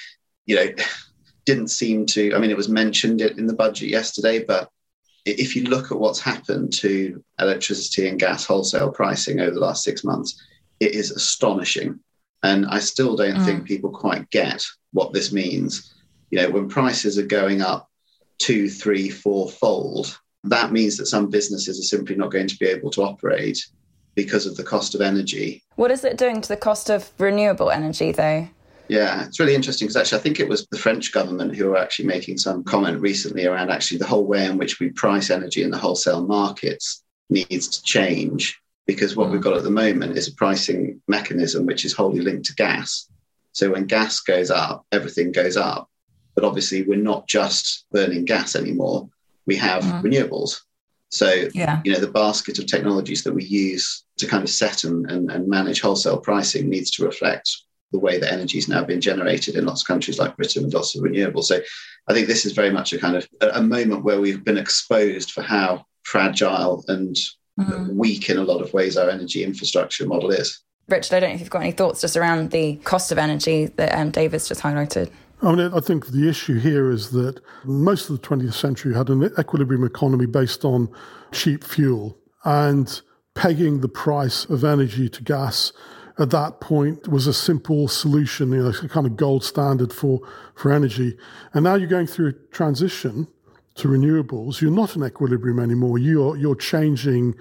you 0.46 0.56
know, 0.56 0.68
didn't 1.46 1.68
seem 1.68 2.04
to, 2.04 2.34
I 2.34 2.38
mean, 2.38 2.50
it 2.50 2.56
was 2.56 2.68
mentioned 2.68 3.22
in 3.22 3.46
the 3.46 3.54
budget 3.54 3.88
yesterday, 3.88 4.44
but 4.44 4.70
if 5.24 5.56
you 5.56 5.64
look 5.64 5.90
at 5.90 5.98
what's 5.98 6.20
happened 6.20 6.72
to 6.74 7.22
electricity 7.38 8.08
and 8.08 8.18
gas 8.18 8.44
wholesale 8.44 8.90
pricing 8.90 9.40
over 9.40 9.52
the 9.52 9.60
last 9.60 9.82
six 9.82 10.04
months, 10.04 10.40
it 10.80 10.92
is 10.94 11.10
astonishing. 11.10 12.00
And 12.42 12.66
I 12.66 12.78
still 12.78 13.16
don't 13.16 13.36
mm. 13.36 13.44
think 13.44 13.66
people 13.66 13.90
quite 13.90 14.30
get 14.30 14.64
what 14.92 15.12
this 15.12 15.32
means. 15.32 15.94
You 16.30 16.40
know, 16.40 16.50
when 16.50 16.68
prices 16.68 17.18
are 17.18 17.26
going 17.26 17.62
up 17.62 17.88
two, 18.38 18.68
three, 18.68 19.10
four 19.10 19.50
fold, 19.50 20.18
that 20.44 20.72
means 20.72 20.96
that 20.96 21.06
some 21.06 21.30
businesses 21.30 21.78
are 21.78 21.82
simply 21.82 22.16
not 22.16 22.30
going 22.30 22.46
to 22.46 22.56
be 22.58 22.66
able 22.66 22.90
to 22.90 23.02
operate 23.02 23.58
because 24.14 24.46
of 24.46 24.56
the 24.56 24.62
cost 24.62 24.94
of 24.94 25.00
energy. 25.00 25.62
What 25.76 25.90
is 25.90 26.04
it 26.04 26.16
doing 26.16 26.40
to 26.40 26.48
the 26.48 26.56
cost 26.56 26.90
of 26.90 27.10
renewable 27.18 27.70
energy, 27.70 28.12
though? 28.12 28.48
Yeah, 28.88 29.26
it's 29.26 29.38
really 29.38 29.54
interesting 29.54 29.86
because 29.86 29.96
actually, 29.96 30.18
I 30.18 30.22
think 30.22 30.40
it 30.40 30.48
was 30.48 30.66
the 30.70 30.78
French 30.78 31.12
government 31.12 31.54
who 31.54 31.66
were 31.66 31.76
actually 31.76 32.06
making 32.06 32.38
some 32.38 32.64
comment 32.64 33.00
recently 33.00 33.46
around 33.46 33.70
actually 33.70 33.98
the 33.98 34.06
whole 34.06 34.24
way 34.24 34.46
in 34.46 34.56
which 34.56 34.80
we 34.80 34.90
price 34.90 35.30
energy 35.30 35.62
in 35.62 35.70
the 35.70 35.76
wholesale 35.76 36.26
markets 36.26 37.04
needs 37.28 37.68
to 37.68 37.82
change 37.82 38.58
because 38.88 39.14
what 39.14 39.30
we've 39.30 39.42
got 39.42 39.56
at 39.56 39.62
the 39.62 39.70
moment 39.70 40.16
is 40.16 40.28
a 40.28 40.34
pricing 40.34 41.00
mechanism 41.06 41.66
which 41.66 41.84
is 41.84 41.92
wholly 41.92 42.20
linked 42.20 42.46
to 42.46 42.54
gas. 42.54 43.08
So 43.52 43.70
when 43.70 43.86
gas 43.86 44.20
goes 44.20 44.50
up, 44.50 44.86
everything 44.90 45.30
goes 45.30 45.58
up. 45.58 45.90
But 46.34 46.44
obviously, 46.44 46.82
we're 46.82 46.96
not 46.96 47.28
just 47.28 47.84
burning 47.92 48.24
gas 48.24 48.56
anymore, 48.56 49.08
we 49.46 49.56
have 49.56 49.82
mm. 49.82 50.02
renewables. 50.02 50.60
So, 51.10 51.48
yeah. 51.54 51.82
you 51.84 51.92
know, 51.92 52.00
the 52.00 52.10
basket 52.10 52.58
of 52.58 52.66
technologies 52.66 53.24
that 53.24 53.34
we 53.34 53.44
use 53.44 54.04
to 54.18 54.26
kind 54.26 54.42
of 54.42 54.50
set 54.50 54.84
and, 54.84 55.10
and, 55.10 55.30
and 55.30 55.48
manage 55.48 55.80
wholesale 55.80 56.18
pricing 56.18 56.68
needs 56.68 56.90
to 56.92 57.04
reflect 57.04 57.50
the 57.92 57.98
way 57.98 58.18
that 58.18 58.32
energy 58.32 58.58
is 58.58 58.68
now 58.68 58.84
being 58.84 59.00
generated 59.00 59.56
in 59.56 59.66
lots 59.66 59.82
of 59.82 59.88
countries 59.88 60.18
like 60.18 60.36
Britain 60.36 60.64
with 60.64 60.74
lots 60.74 60.94
of 60.94 61.02
renewables. 61.02 61.44
So 61.44 61.60
I 62.08 62.14
think 62.14 62.26
this 62.26 62.46
is 62.46 62.52
very 62.52 62.70
much 62.70 62.92
a 62.92 62.98
kind 62.98 63.16
of 63.16 63.26
a 63.40 63.62
moment 63.62 64.04
where 64.04 64.20
we've 64.20 64.44
been 64.44 64.58
exposed 64.58 65.32
for 65.32 65.42
how 65.42 65.84
fragile 66.04 66.84
and 66.88 67.16
mm. 67.58 67.94
weak 67.94 68.30
in 68.30 68.38
a 68.38 68.42
lot 68.42 68.60
of 68.60 68.72
ways 68.72 68.96
our 68.96 69.10
energy 69.10 69.44
infrastructure 69.44 70.06
model 70.06 70.30
is. 70.30 70.60
Richard, 70.88 71.16
I 71.16 71.20
don't 71.20 71.30
know 71.30 71.34
if 71.34 71.40
you've 71.40 71.50
got 71.50 71.62
any 71.62 71.72
thoughts 71.72 72.00
just 72.00 72.16
around 72.16 72.50
the 72.50 72.76
cost 72.76 73.12
of 73.12 73.18
energy 73.18 73.66
that 73.76 73.94
um, 73.94 74.10
David's 74.10 74.48
just 74.48 74.62
highlighted. 74.62 75.10
I 75.42 75.54
mean, 75.54 75.70
I 75.72 75.80
think 75.80 76.08
the 76.08 76.28
issue 76.28 76.58
here 76.58 76.90
is 76.90 77.10
that 77.10 77.40
most 77.64 78.10
of 78.10 78.20
the 78.20 78.26
20th 78.26 78.54
century 78.54 78.94
had 78.94 79.08
an 79.08 79.30
equilibrium 79.38 79.84
economy 79.84 80.26
based 80.26 80.64
on 80.64 80.88
cheap 81.30 81.62
fuel 81.62 82.18
and 82.44 83.00
pegging 83.34 83.80
the 83.80 83.88
price 83.88 84.46
of 84.46 84.64
energy 84.64 85.08
to 85.08 85.22
gas 85.22 85.72
at 86.18 86.30
that 86.30 86.60
point 86.60 87.06
was 87.08 87.26
a 87.26 87.32
simple 87.32 87.86
solution, 87.86 88.50
you 88.50 88.62
know, 88.62 88.68
a 88.70 88.88
kind 88.88 89.06
of 89.06 89.16
gold 89.16 89.44
standard 89.44 89.92
for, 89.92 90.20
for 90.54 90.72
energy. 90.72 91.16
And 91.54 91.64
now 91.64 91.76
you're 91.76 91.88
going 91.88 92.08
through 92.08 92.28
a 92.28 92.32
transition 92.52 93.28
to 93.78 93.88
renewables. 93.88 94.60
You're 94.60 94.70
not 94.70 94.96
in 94.96 95.04
equilibrium 95.04 95.58
anymore. 95.58 95.98
You're, 95.98 96.36
you're 96.36 96.54
changing 96.54 97.34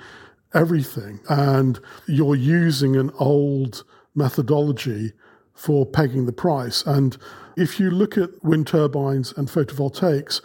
everything 0.53 1.20
and 1.29 1.79
you're 2.08 2.36
using 2.36 2.96
an 2.96 3.12
old 3.20 3.84
methodology 4.15 5.13
for 5.53 5.86
pegging 5.86 6.25
the 6.25 6.34
price. 6.34 6.84
And 6.86 7.17
if 7.56 7.79
you 7.79 7.89
look 7.89 8.17
at 8.17 8.44
wind 8.44 8.67
turbines 8.67 9.34
and 9.36 9.48
photovoltaics 9.48 10.41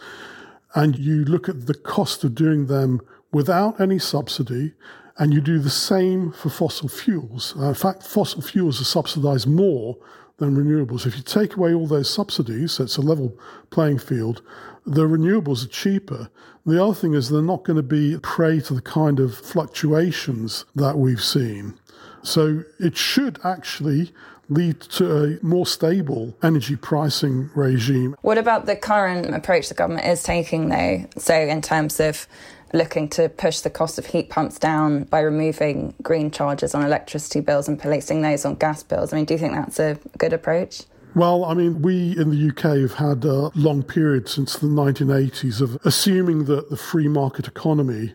and 0.75 0.97
you 0.97 1.23
look 1.25 1.47
at 1.47 1.67
the 1.67 1.73
cost 1.73 2.23
of 2.23 2.35
doing 2.35 2.67
them 2.67 3.01
without 3.31 3.79
any 3.79 3.99
subsidy 3.99 4.73
And 5.17 5.33
you 5.33 5.41
do 5.41 5.59
the 5.59 5.69
same 5.69 6.31
for 6.31 6.49
fossil 6.49 6.89
fuels. 6.89 7.53
Uh, 7.57 7.69
in 7.69 7.75
fact, 7.75 8.03
fossil 8.03 8.41
fuels 8.41 8.81
are 8.81 8.85
subsidized 8.85 9.47
more 9.47 9.97
than 10.37 10.55
renewables. 10.55 11.05
If 11.05 11.15
you 11.15 11.21
take 11.21 11.55
away 11.55 11.73
all 11.73 11.85
those 11.85 12.09
subsidies, 12.09 12.73
so 12.73 12.83
it's 12.83 12.97
a 12.97 13.01
level 13.01 13.37
playing 13.69 13.99
field, 13.99 14.41
the 14.85 15.03
renewables 15.03 15.65
are 15.65 15.69
cheaper. 15.69 16.29
The 16.65 16.83
other 16.83 16.93
thing 16.93 17.13
is 17.13 17.29
they're 17.29 17.41
not 17.41 17.63
going 17.63 17.77
to 17.77 17.83
be 17.83 18.17
prey 18.19 18.59
to 18.61 18.73
the 18.73 18.81
kind 18.81 19.19
of 19.19 19.35
fluctuations 19.35 20.65
that 20.75 20.97
we've 20.97 21.23
seen. 21.23 21.77
So 22.21 22.63
it 22.79 22.95
should 22.95 23.39
actually 23.43 24.13
lead 24.49 24.79
to 24.81 25.23
a 25.23 25.45
more 25.45 25.65
stable 25.65 26.35
energy 26.43 26.75
pricing 26.75 27.49
regime. 27.55 28.15
What 28.21 28.37
about 28.37 28.65
the 28.65 28.75
current 28.75 29.33
approach 29.33 29.69
the 29.69 29.75
government 29.75 30.05
is 30.05 30.23
taking, 30.23 30.69
though? 30.69 31.05
So, 31.17 31.35
in 31.35 31.61
terms 31.61 31.99
of 31.99 32.27
looking 32.73 33.07
to 33.07 33.29
push 33.29 33.59
the 33.59 33.69
cost 33.69 33.99
of 33.99 34.07
heat 34.07 34.29
pumps 34.29 34.57
down 34.57 35.03
by 35.03 35.19
removing 35.19 35.93
green 36.01 36.31
charges 36.31 36.73
on 36.73 36.83
electricity 36.83 37.39
bills 37.39 37.67
and 37.67 37.79
placing 37.79 38.21
those 38.23 38.45
on 38.45 38.55
gas 38.55 38.81
bills. 38.81 39.13
I 39.13 39.17
mean, 39.17 39.25
do 39.25 39.35
you 39.35 39.37
think 39.37 39.53
that's 39.53 39.79
a 39.79 39.99
good 40.17 40.33
approach? 40.33 40.83
Well, 41.15 41.45
I 41.45 41.53
mean, 41.53 41.83
we 41.83 42.17
in 42.17 42.31
the 42.31 42.49
UK 42.49 42.79
have 42.79 42.95
had 42.95 43.23
a 43.23 43.51
long 43.53 43.83
period 43.83 44.27
since 44.27 44.57
the 44.57 44.65
1980s 44.65 45.61
of 45.61 45.77
assuming 45.85 46.45
that 46.45 46.71
the 46.71 46.77
free 46.77 47.07
market 47.07 47.47
economy 47.47 48.13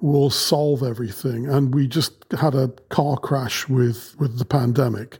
will 0.00 0.30
solve 0.30 0.82
everything. 0.82 1.46
And 1.46 1.74
we 1.74 1.86
just 1.86 2.24
had 2.38 2.54
a 2.54 2.68
car 2.88 3.18
crash 3.18 3.68
with, 3.68 4.16
with 4.18 4.38
the 4.38 4.46
pandemic. 4.46 5.18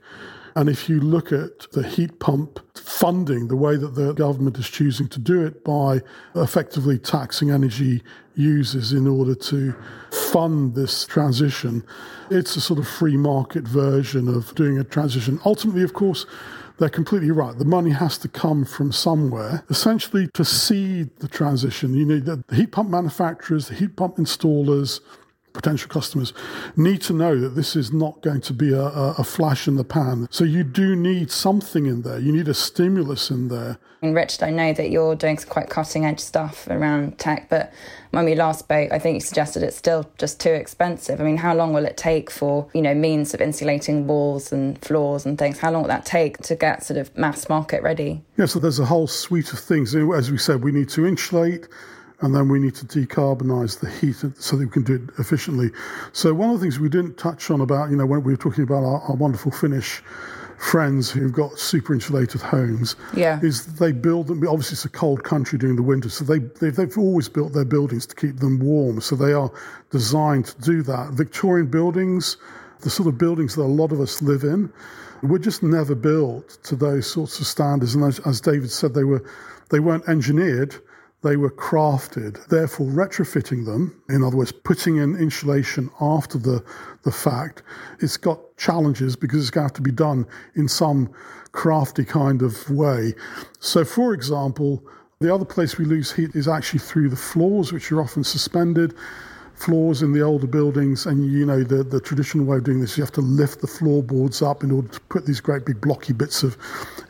And 0.56 0.70
if 0.70 0.88
you 0.88 0.98
look 0.98 1.30
at 1.30 1.70
the 1.72 1.86
heat 1.86 2.18
pump 2.20 2.58
funding, 2.74 3.48
the 3.48 3.56
way 3.56 3.76
that 3.76 3.94
the 3.94 4.14
government 4.14 4.58
is 4.58 4.68
choosing 4.68 5.06
to 5.08 5.20
do 5.20 5.44
it 5.44 5.62
by 5.62 6.00
effectively 6.34 6.98
taxing 6.98 7.50
energy 7.50 8.02
users 8.34 8.92
in 8.92 9.06
order 9.06 9.34
to 9.34 9.74
fund 10.10 10.74
this 10.74 11.04
transition, 11.04 11.84
it's 12.30 12.56
a 12.56 12.60
sort 12.60 12.80
of 12.80 12.88
free 12.88 13.16
market 13.16 13.68
version 13.68 14.26
of 14.26 14.54
doing 14.54 14.78
a 14.78 14.84
transition. 14.84 15.38
Ultimately, 15.44 15.82
of 15.82 15.92
course, 15.92 16.26
they're 16.80 16.88
completely 16.88 17.30
right. 17.30 17.56
The 17.56 17.66
money 17.66 17.90
has 17.90 18.16
to 18.18 18.28
come 18.28 18.64
from 18.64 18.90
somewhere. 18.90 19.62
Essentially, 19.68 20.28
to 20.28 20.44
seed 20.46 21.10
the 21.18 21.28
transition, 21.28 21.92
you 21.92 22.06
need 22.06 22.24
the 22.24 22.42
heat 22.52 22.72
pump 22.72 22.88
manufacturers, 22.88 23.68
the 23.68 23.74
heat 23.74 23.96
pump 23.96 24.16
installers, 24.16 25.00
potential 25.52 25.88
customers 25.88 26.32
need 26.76 27.00
to 27.02 27.12
know 27.12 27.38
that 27.40 27.50
this 27.50 27.76
is 27.76 27.92
not 27.92 28.20
going 28.22 28.40
to 28.42 28.52
be 28.52 28.72
a, 28.72 28.80
a, 28.82 29.24
flash 29.24 29.66
in 29.66 29.76
the 29.76 29.84
pan. 29.84 30.28
So 30.30 30.44
you 30.44 30.64
do 30.64 30.96
need 30.96 31.30
something 31.30 31.86
in 31.86 32.02
there. 32.02 32.18
You 32.18 32.32
need 32.32 32.48
a 32.48 32.54
stimulus 32.54 33.30
in 33.30 33.48
there. 33.48 33.78
And 34.02 34.14
Richard, 34.14 34.44
I 34.44 34.50
know 34.50 34.72
that 34.72 34.90
you're 34.90 35.14
doing 35.14 35.38
some 35.38 35.50
quite 35.50 35.68
cutting 35.68 36.06
edge 36.06 36.20
stuff 36.20 36.66
around 36.68 37.18
tech, 37.18 37.48
but 37.50 37.72
when 38.12 38.24
we 38.24 38.34
last 38.34 38.60
spoke, 38.60 38.90
I 38.92 38.98
think 38.98 39.14
you 39.14 39.20
suggested 39.20 39.62
it's 39.62 39.76
still 39.76 40.10
just 40.16 40.40
too 40.40 40.50
expensive. 40.50 41.20
I 41.20 41.24
mean, 41.24 41.36
how 41.36 41.54
long 41.54 41.74
will 41.74 41.84
it 41.84 41.96
take 41.96 42.30
for, 42.30 42.68
you 42.72 42.80
know, 42.80 42.94
means 42.94 43.34
of 43.34 43.42
insulating 43.42 44.06
walls 44.06 44.52
and 44.52 44.82
floors 44.82 45.26
and 45.26 45.38
things? 45.38 45.58
How 45.58 45.70
long 45.70 45.82
will 45.82 45.88
that 45.88 46.06
take 46.06 46.38
to 46.38 46.56
get 46.56 46.82
sort 46.82 46.98
of 46.98 47.16
mass 47.16 47.48
market 47.48 47.82
ready? 47.82 48.22
Yeah, 48.38 48.46
so 48.46 48.58
there's 48.58 48.78
a 48.78 48.86
whole 48.86 49.06
suite 49.06 49.52
of 49.52 49.58
things. 49.58 49.94
As 49.94 50.30
we 50.30 50.38
said, 50.38 50.64
we 50.64 50.72
need 50.72 50.88
to 50.90 51.04
insulate, 51.06 51.68
and 52.22 52.34
then 52.34 52.48
we 52.48 52.58
need 52.58 52.74
to 52.76 52.84
decarbonize 52.84 53.80
the 53.80 53.90
heat 53.90 54.16
so 54.38 54.56
that 54.56 54.64
we 54.64 54.70
can 54.70 54.82
do 54.82 54.94
it 54.96 55.18
efficiently. 55.18 55.70
So 56.12 56.34
one 56.34 56.50
of 56.50 56.60
the 56.60 56.64
things 56.64 56.78
we 56.78 56.88
didn't 56.88 57.16
touch 57.16 57.50
on 57.50 57.60
about, 57.60 57.90
you 57.90 57.96
know, 57.96 58.06
when 58.06 58.22
we 58.22 58.32
were 58.32 58.36
talking 58.36 58.64
about 58.64 58.84
our, 58.84 59.00
our 59.02 59.14
wonderful 59.14 59.50
Finnish 59.50 60.02
friends 60.58 61.10
who've 61.10 61.32
got 61.32 61.58
super 61.58 61.94
insulated 61.94 62.42
homes, 62.42 62.94
yeah. 63.16 63.40
is 63.42 63.66
they 63.76 63.92
build 63.92 64.26
them. 64.26 64.46
Obviously, 64.46 64.74
it's 64.74 64.84
a 64.84 64.90
cold 64.90 65.24
country 65.24 65.58
during 65.58 65.76
the 65.76 65.82
winter, 65.82 66.10
so 66.10 66.22
they 66.24 66.38
they've, 66.38 66.76
they've 66.76 66.98
always 66.98 67.28
built 67.28 67.54
their 67.54 67.64
buildings 67.64 68.04
to 68.06 68.14
keep 68.14 68.36
them 68.36 68.60
warm. 68.60 69.00
So 69.00 69.16
they 69.16 69.32
are 69.32 69.50
designed 69.90 70.46
to 70.46 70.60
do 70.60 70.82
that. 70.82 71.12
Victorian 71.14 71.68
buildings, 71.68 72.36
the 72.80 72.90
sort 72.90 73.08
of 73.08 73.16
buildings 73.16 73.54
that 73.56 73.62
a 73.62 73.64
lot 73.64 73.90
of 73.90 74.00
us 74.00 74.20
live 74.20 74.44
in, 74.44 74.70
were 75.22 75.38
just 75.38 75.62
never 75.62 75.94
built 75.94 76.58
to 76.64 76.76
those 76.76 77.10
sorts 77.10 77.40
of 77.40 77.46
standards. 77.46 77.94
And 77.94 78.04
as, 78.04 78.18
as 78.20 78.42
David 78.42 78.70
said, 78.70 78.92
they 78.92 79.04
were 79.04 79.24
they 79.70 79.80
weren't 79.80 80.06
engineered 80.08 80.76
they 81.22 81.36
were 81.36 81.50
crafted. 81.50 82.46
Therefore, 82.46 82.86
retrofitting 82.86 83.66
them, 83.66 84.02
in 84.08 84.22
other 84.24 84.36
words, 84.36 84.52
putting 84.52 84.96
in 84.96 85.16
insulation 85.16 85.90
after 86.00 86.38
the, 86.38 86.64
the 87.02 87.12
fact, 87.12 87.62
it's 88.00 88.16
got 88.16 88.38
challenges 88.56 89.16
because 89.16 89.40
it's 89.40 89.50
going 89.50 89.62
to 89.62 89.68
have 89.68 89.76
to 89.76 89.82
be 89.82 89.92
done 89.92 90.26
in 90.54 90.66
some 90.66 91.10
crafty 91.52 92.04
kind 92.04 92.42
of 92.42 92.70
way. 92.70 93.14
So, 93.58 93.84
for 93.84 94.14
example, 94.14 94.82
the 95.20 95.32
other 95.34 95.44
place 95.44 95.76
we 95.76 95.84
lose 95.84 96.10
heat 96.12 96.34
is 96.34 96.48
actually 96.48 96.80
through 96.80 97.10
the 97.10 97.16
floors, 97.16 97.72
which 97.72 97.92
are 97.92 98.00
often 98.00 98.24
suspended 98.24 98.94
floors 99.60 100.02
in 100.02 100.12
the 100.12 100.22
older 100.22 100.46
buildings, 100.46 101.06
and 101.06 101.30
you 101.30 101.44
know 101.44 101.62
the, 101.62 101.84
the 101.84 102.00
traditional 102.00 102.44
way 102.44 102.56
of 102.56 102.64
doing 102.64 102.80
this, 102.80 102.96
you 102.96 103.02
have 103.02 103.12
to 103.12 103.20
lift 103.20 103.60
the 103.60 103.66
floorboards 103.66 104.42
up 104.42 104.64
in 104.64 104.70
order 104.70 104.88
to 104.88 105.00
put 105.02 105.26
these 105.26 105.40
great 105.40 105.66
big 105.66 105.80
blocky 105.80 106.12
bits 106.12 106.42
of 106.42 106.56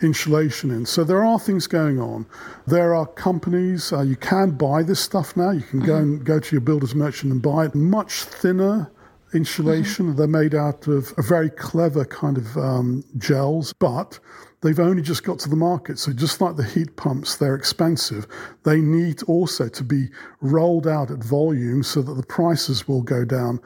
insulation 0.03 0.71
in. 0.71 0.85
So 0.87 1.05
there 1.05 1.25
are 1.25 1.39
things 1.39 1.67
going 1.67 2.01
on. 2.01 2.27
There 2.67 2.95
are 2.95 3.07
companies 3.07 3.93
uh, 3.93 4.03
you 4.03 4.17
can 4.17 4.51
buy 4.53 4.83
this 4.83 5.01
stuff 5.01 5.37
now. 5.37 5.51
You 5.51 5.63
can 5.63 5.81
go 5.81 5.93
mm-hmm. 5.95 6.03
and 6.03 6.25
go 6.25 6.41
to 6.41 6.55
your 6.55 6.61
builder's 6.61 6.95
merchant 6.95 7.33
and 7.33 7.41
buy 7.41 7.67
it. 7.67 7.75
Much 7.75 8.23
thinner 8.25 8.91
insulation. 9.33 10.09
Mm-hmm. 10.09 10.17
They're 10.17 10.27
made 10.27 10.55
out 10.55 10.87
of 10.87 11.13
a 11.19 11.23
very 11.23 11.51
clever 11.51 12.05
kind 12.05 12.39
of 12.39 12.57
um, 12.57 13.05
gels, 13.19 13.73
but 13.73 14.19
They've 14.63 14.79
only 14.79 15.01
just 15.01 15.25
got 15.25 15.39
to 15.41 15.49
the 15.49 15.57
market. 15.57 15.99
So, 15.99 16.13
just 16.13 16.41
like 16.41 16.57
the 16.57 16.65
heat 16.65 16.97
pumps, 16.97 17.37
they're 17.37 17.55
expensive. 17.55 18.27
They 18.65 18.81
need 18.83 19.23
also 19.23 19.69
to 19.69 19.83
be 19.83 20.09
rolled 20.43 20.87
out 20.87 21.11
at 21.11 21.25
volume 21.25 21.83
so 21.83 22.03
that 22.03 22.13
the 22.13 22.23
prices 22.23 22.87
will 22.87 23.01
go 23.01 23.25
down. 23.25 23.61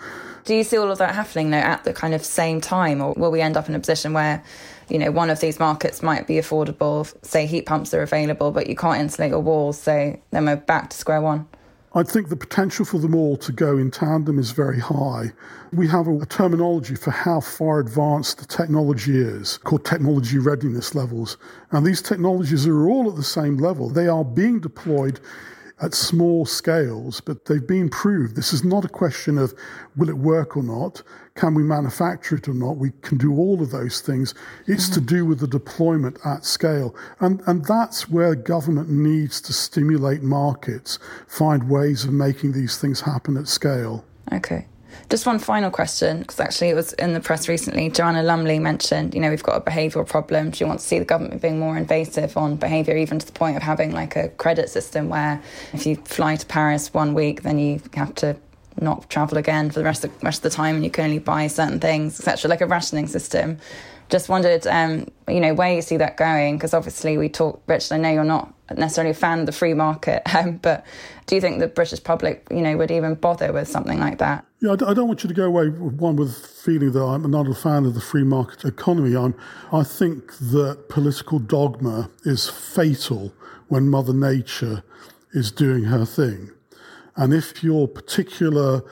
Do 0.44 0.54
you 0.54 0.62
see 0.62 0.76
all 0.76 0.92
of 0.92 0.99
that 0.99 1.14
happening 1.14 1.50
though 1.50 1.56
at 1.56 1.83
the 1.83 1.92
kind 1.92 2.14
of 2.14 2.25
same 2.25 2.61
time, 2.61 3.00
or 3.00 3.12
will 3.14 3.33
we 3.33 3.40
end 3.40 3.56
up 3.56 3.68
in 3.68 3.75
a 3.75 3.80
position 3.80 4.12
where, 4.12 4.44
you 4.88 4.99
know, 5.00 5.11
one 5.11 5.30
of 5.30 5.40
these 5.40 5.59
markets 5.59 6.00
might 6.00 6.28
be 6.28 6.35
affordable? 6.35 7.12
Say 7.25 7.47
heat 7.47 7.66
pumps 7.66 7.92
are 7.92 8.02
available, 8.02 8.52
but 8.52 8.68
you 8.68 8.76
can't 8.76 9.00
insulate 9.00 9.30
your 9.30 9.40
walls, 9.40 9.80
so 9.80 10.16
then 10.30 10.44
we're 10.44 10.56
back 10.56 10.90
to 10.90 10.97
square 10.97 11.21
one. 11.21 11.49
I 11.96 12.02
think 12.02 12.28
the 12.28 12.36
potential 12.36 12.84
for 12.84 12.98
them 12.98 13.14
all 13.14 13.36
to 13.36 13.52
go 13.52 13.78
in 13.78 13.92
tandem 13.92 14.36
is 14.36 14.50
very 14.50 14.80
high. 14.80 15.32
We 15.72 15.86
have 15.88 16.08
a, 16.08 16.18
a, 16.18 16.26
terminology 16.26 16.96
for 16.96 17.12
how 17.12 17.40
far 17.40 17.78
advanced 17.78 18.38
the 18.38 18.46
technology 18.46 19.16
is 19.16 19.58
called 19.58 19.84
technology 19.84 20.38
readiness 20.38 20.96
levels. 20.96 21.36
And 21.70 21.86
these 21.86 22.02
technologies 22.02 22.66
are 22.66 22.88
all 22.88 23.08
at 23.08 23.14
the 23.14 23.22
same 23.22 23.58
level. 23.58 23.90
They 23.90 24.08
are 24.08 24.24
being 24.24 24.58
deployed 24.58 25.20
at 25.82 25.94
small 25.94 26.46
scales, 26.46 27.20
but 27.20 27.46
they've 27.46 27.66
been 27.66 27.88
proved. 27.88 28.36
This 28.36 28.52
is 28.52 28.64
not 28.64 28.84
a 28.84 28.88
question 28.88 29.38
of 29.38 29.54
will 29.96 30.08
it 30.08 30.16
work 30.16 30.56
or 30.56 30.62
not, 30.62 31.02
can 31.34 31.54
we 31.54 31.62
manufacture 31.62 32.36
it 32.36 32.48
or 32.48 32.54
not. 32.54 32.76
We 32.76 32.92
can 33.02 33.18
do 33.18 33.34
all 33.34 33.60
of 33.60 33.70
those 33.70 34.00
things. 34.00 34.34
It's 34.66 34.84
mm-hmm. 34.84 34.94
to 34.94 35.00
do 35.00 35.24
with 35.26 35.40
the 35.40 35.48
deployment 35.48 36.18
at 36.24 36.44
scale. 36.44 36.94
And, 37.18 37.42
and 37.46 37.64
that's 37.64 38.08
where 38.08 38.34
government 38.34 38.88
needs 38.88 39.40
to 39.42 39.52
stimulate 39.52 40.22
markets, 40.22 40.98
find 41.26 41.68
ways 41.68 42.04
of 42.04 42.12
making 42.12 42.52
these 42.52 42.78
things 42.78 43.00
happen 43.00 43.36
at 43.36 43.48
scale. 43.48 44.04
Okay. 44.32 44.68
Just 45.10 45.26
one 45.26 45.38
final 45.38 45.70
question, 45.70 46.20
because 46.20 46.40
actually 46.40 46.70
it 46.70 46.74
was 46.74 46.92
in 46.94 47.12
the 47.12 47.20
press 47.20 47.48
recently. 47.48 47.90
Joanna 47.90 48.22
Lumley 48.22 48.58
mentioned, 48.58 49.14
you 49.14 49.20
know, 49.20 49.30
we've 49.30 49.42
got 49.42 49.56
a 49.56 49.60
behavioural 49.60 50.08
problem. 50.08 50.52
She 50.52 50.64
wants 50.64 50.82
to 50.84 50.88
see 50.88 50.98
the 50.98 51.04
government 51.04 51.42
being 51.42 51.58
more 51.58 51.76
invasive 51.76 52.36
on 52.36 52.56
behaviour, 52.56 52.96
even 52.96 53.18
to 53.18 53.26
the 53.26 53.32
point 53.32 53.56
of 53.56 53.62
having 53.62 53.92
like 53.92 54.16
a 54.16 54.28
credit 54.30 54.70
system 54.70 55.08
where 55.08 55.42
if 55.72 55.86
you 55.86 55.96
fly 55.96 56.36
to 56.36 56.46
Paris 56.46 56.92
one 56.92 57.14
week, 57.14 57.42
then 57.42 57.58
you 57.58 57.80
have 57.94 58.14
to 58.16 58.36
not 58.80 59.08
travel 59.08 59.38
again 59.38 59.70
for 59.70 59.78
the 59.78 59.84
rest 59.84 60.04
of 60.04 60.18
the, 60.18 60.24
rest 60.24 60.44
of 60.44 60.50
the 60.50 60.56
time, 60.56 60.76
and 60.76 60.84
you 60.84 60.90
can 60.90 61.04
only 61.04 61.18
buy 61.18 61.46
certain 61.46 61.80
things, 61.80 62.18
etc. 62.18 62.48
Like 62.48 62.60
a 62.60 62.66
rationing 62.66 63.06
system. 63.06 63.58
Just 64.10 64.28
wondered, 64.28 64.66
um, 64.66 65.06
you 65.28 65.40
know, 65.40 65.54
where 65.54 65.74
you 65.74 65.80
see 65.80 65.96
that 65.96 66.16
going? 66.16 66.56
Because 66.56 66.74
obviously 66.74 67.16
we 67.16 67.28
talk, 67.28 67.62
Richard. 67.66 67.94
I 67.94 67.98
know 67.98 68.10
you're 68.10 68.24
not 68.24 68.52
necessarily 68.76 69.12
a 69.12 69.14
fan 69.14 69.40
of 69.40 69.46
the 69.46 69.52
free 69.52 69.74
market, 69.74 70.22
um, 70.34 70.58
but 70.58 70.84
do 71.26 71.34
you 71.34 71.40
think 71.40 71.60
the 71.60 71.68
British 71.68 72.02
public, 72.02 72.46
you 72.50 72.60
know, 72.60 72.76
would 72.76 72.90
even 72.90 73.14
bother 73.14 73.52
with 73.52 73.68
something 73.68 73.98
like 73.98 74.18
that? 74.18 74.44
Yeah, 74.64 74.73
I 74.87 74.94
don't 74.94 75.09
want 75.09 75.23
you 75.23 75.28
to 75.28 75.35
go 75.35 75.44
away 75.44 75.68
with 75.68 75.97
one 75.97 76.16
with 76.16 76.35
feeling 76.35 76.92
that 76.92 77.02
I'm 77.02 77.30
not 77.30 77.47
a 77.47 77.54
fan 77.54 77.85
of 77.85 77.92
the 77.92 78.00
free 78.00 78.25
market 78.25 78.64
economy. 78.64 79.14
I'm, 79.14 79.35
I 79.71 79.83
think 79.83 80.38
that 80.38 80.88
political 80.88 81.38
dogma 81.38 82.09
is 82.23 82.49
fatal 82.49 83.35
when 83.68 83.90
Mother 83.90 84.14
Nature 84.14 84.83
is 85.33 85.52
doing 85.52 85.85
her 85.85 86.06
thing. 86.06 86.50
And 87.14 87.35
if 87.35 87.62
your 87.62 87.87
particular 87.87 88.83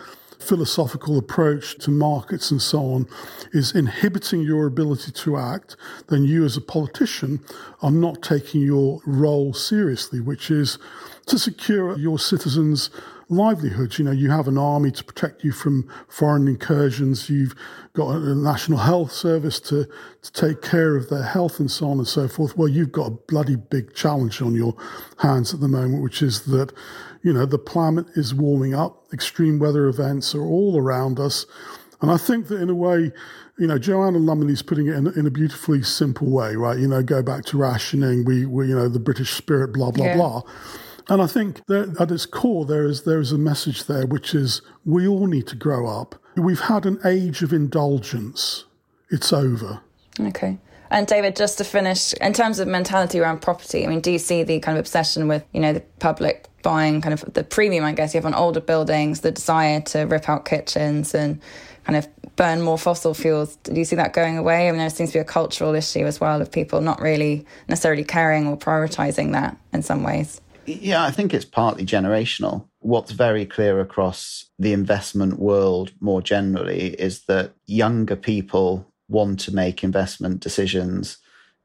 philosophical 0.42 1.16
approach 1.18 1.78
to 1.78 1.90
markets 1.90 2.50
and 2.50 2.60
so 2.60 2.80
on 2.80 3.06
is 3.52 3.74
inhibiting 3.74 4.42
your 4.42 4.66
ability 4.66 5.12
to 5.12 5.36
act, 5.36 5.76
then 6.08 6.24
you 6.24 6.44
as 6.44 6.56
a 6.56 6.60
politician 6.60 7.40
are 7.80 7.90
not 7.90 8.22
taking 8.22 8.62
your 8.62 9.00
role 9.06 9.52
seriously, 9.52 10.20
which 10.20 10.50
is 10.50 10.78
to 11.26 11.38
secure 11.38 11.96
your 11.98 12.18
citizens' 12.18 12.90
livelihoods. 13.28 13.98
You 13.98 14.04
know, 14.04 14.10
you 14.10 14.30
have 14.30 14.48
an 14.48 14.58
army 14.58 14.90
to 14.90 15.04
protect 15.04 15.44
you 15.44 15.52
from 15.52 15.88
foreign 16.08 16.48
incursions. 16.48 17.30
You've 17.30 17.54
got 17.94 18.16
a 18.16 18.34
national 18.34 18.78
health 18.78 19.12
service 19.12 19.60
to, 19.60 19.86
to 20.22 20.32
take 20.32 20.62
care 20.62 20.96
of 20.96 21.08
their 21.08 21.22
health 21.22 21.60
and 21.60 21.70
so 21.70 21.90
on 21.90 21.98
and 21.98 22.08
so 22.08 22.28
forth. 22.28 22.56
Well, 22.56 22.68
you've 22.68 22.92
got 22.92 23.06
a 23.06 23.10
bloody 23.10 23.56
big 23.56 23.94
challenge 23.94 24.42
on 24.42 24.54
your 24.54 24.74
hands 25.18 25.54
at 25.54 25.60
the 25.60 25.68
moment, 25.68 26.02
which 26.02 26.22
is 26.22 26.44
that, 26.46 26.72
you 27.22 27.32
know, 27.32 27.46
the 27.46 27.58
planet 27.58 28.06
is 28.14 28.34
warming 28.34 28.74
up. 28.74 29.04
Extreme 29.12 29.58
weather 29.58 29.86
events 29.86 30.34
are 30.34 30.44
all 30.44 30.78
around 30.78 31.20
us. 31.20 31.46
And 32.00 32.10
I 32.10 32.16
think 32.16 32.48
that 32.48 32.60
in 32.60 32.68
a 32.68 32.74
way, 32.74 33.12
you 33.58 33.66
know, 33.66 33.78
Joanna 33.78 34.18
Lumley's 34.18 34.62
putting 34.62 34.88
it 34.88 34.96
in, 34.96 35.06
in, 35.18 35.26
a 35.26 35.30
beautifully 35.30 35.82
simple 35.82 36.28
way, 36.28 36.56
right? 36.56 36.78
You 36.78 36.88
know, 36.88 37.02
go 37.02 37.22
back 37.22 37.44
to 37.46 37.58
rationing, 37.58 38.24
we, 38.24 38.44
we 38.44 38.68
you 38.68 38.74
know, 38.74 38.88
the 38.88 38.98
British 38.98 39.32
spirit, 39.34 39.72
blah, 39.72 39.92
blah, 39.92 40.06
yeah. 40.06 40.16
blah. 40.16 40.42
And 41.08 41.22
I 41.22 41.26
think 41.26 41.64
that 41.66 41.96
at 42.00 42.10
its 42.10 42.26
core, 42.26 42.64
there 42.64 42.86
is 42.86 43.02
there 43.02 43.20
is 43.20 43.32
a 43.32 43.38
message 43.38 43.86
there, 43.86 44.06
which 44.06 44.34
is 44.34 44.62
we 44.84 45.06
all 45.06 45.26
need 45.26 45.46
to 45.48 45.56
grow 45.56 45.88
up. 45.88 46.14
We've 46.36 46.60
had 46.60 46.86
an 46.86 46.98
age 47.04 47.42
of 47.42 47.52
indulgence. 47.52 48.64
It's 49.10 49.32
over. 49.32 49.80
Okay. 50.18 50.58
And 50.90 51.06
David, 51.06 51.36
just 51.36 51.58
to 51.58 51.64
finish, 51.64 52.12
in 52.14 52.32
terms 52.32 52.58
of 52.58 52.68
mentality 52.68 53.18
around 53.18 53.42
property, 53.42 53.84
I 53.84 53.88
mean, 53.88 54.00
do 54.00 54.10
you 54.10 54.18
see 54.18 54.42
the 54.42 54.60
kind 54.60 54.76
of 54.76 54.82
obsession 54.82 55.26
with, 55.26 55.44
you 55.52 55.60
know, 55.60 55.72
the 55.72 55.80
public 55.98 56.48
buying 56.62 57.00
kind 57.00 57.12
of 57.12 57.32
the 57.34 57.44
premium, 57.44 57.84
I 57.84 57.92
guess, 57.92 58.14
you 58.14 58.18
have 58.18 58.26
on 58.26 58.34
older 58.34 58.60
buildings, 58.60 59.20
the 59.20 59.30
desire 59.30 59.80
to 59.80 60.00
rip 60.00 60.28
out 60.28 60.44
kitchens 60.44 61.14
and 61.14 61.40
kind 61.84 61.96
of 61.96 62.08
burn 62.36 62.62
more 62.62 62.78
fossil 62.78 63.14
fuels. 63.14 63.56
Do 63.56 63.74
you 63.74 63.84
see 63.84 63.96
that 63.96 64.12
going 64.12 64.38
away? 64.38 64.68
I 64.68 64.70
mean, 64.70 64.78
there 64.78 64.90
seems 64.90 65.10
to 65.10 65.18
be 65.18 65.20
a 65.20 65.24
cultural 65.24 65.74
issue 65.74 66.06
as 66.06 66.20
well 66.20 66.40
of 66.40 66.50
people 66.50 66.80
not 66.80 67.00
really 67.00 67.44
necessarily 67.68 68.04
caring 68.04 68.46
or 68.46 68.56
prioritizing 68.56 69.32
that 69.32 69.56
in 69.72 69.82
some 69.82 70.02
ways. 70.02 70.40
Yeah, 70.64 71.04
I 71.04 71.10
think 71.10 71.34
it's 71.34 71.44
partly 71.44 71.84
generational. 71.84 72.68
What's 72.78 73.12
very 73.12 73.46
clear 73.46 73.80
across 73.80 74.46
the 74.58 74.72
investment 74.72 75.38
world 75.38 75.92
more 76.00 76.22
generally 76.22 76.94
is 76.94 77.24
that 77.24 77.52
younger 77.66 78.16
people 78.16 78.86
want 79.08 79.40
to 79.40 79.54
make 79.54 79.82
investment 79.82 80.40
decisions 80.40 81.18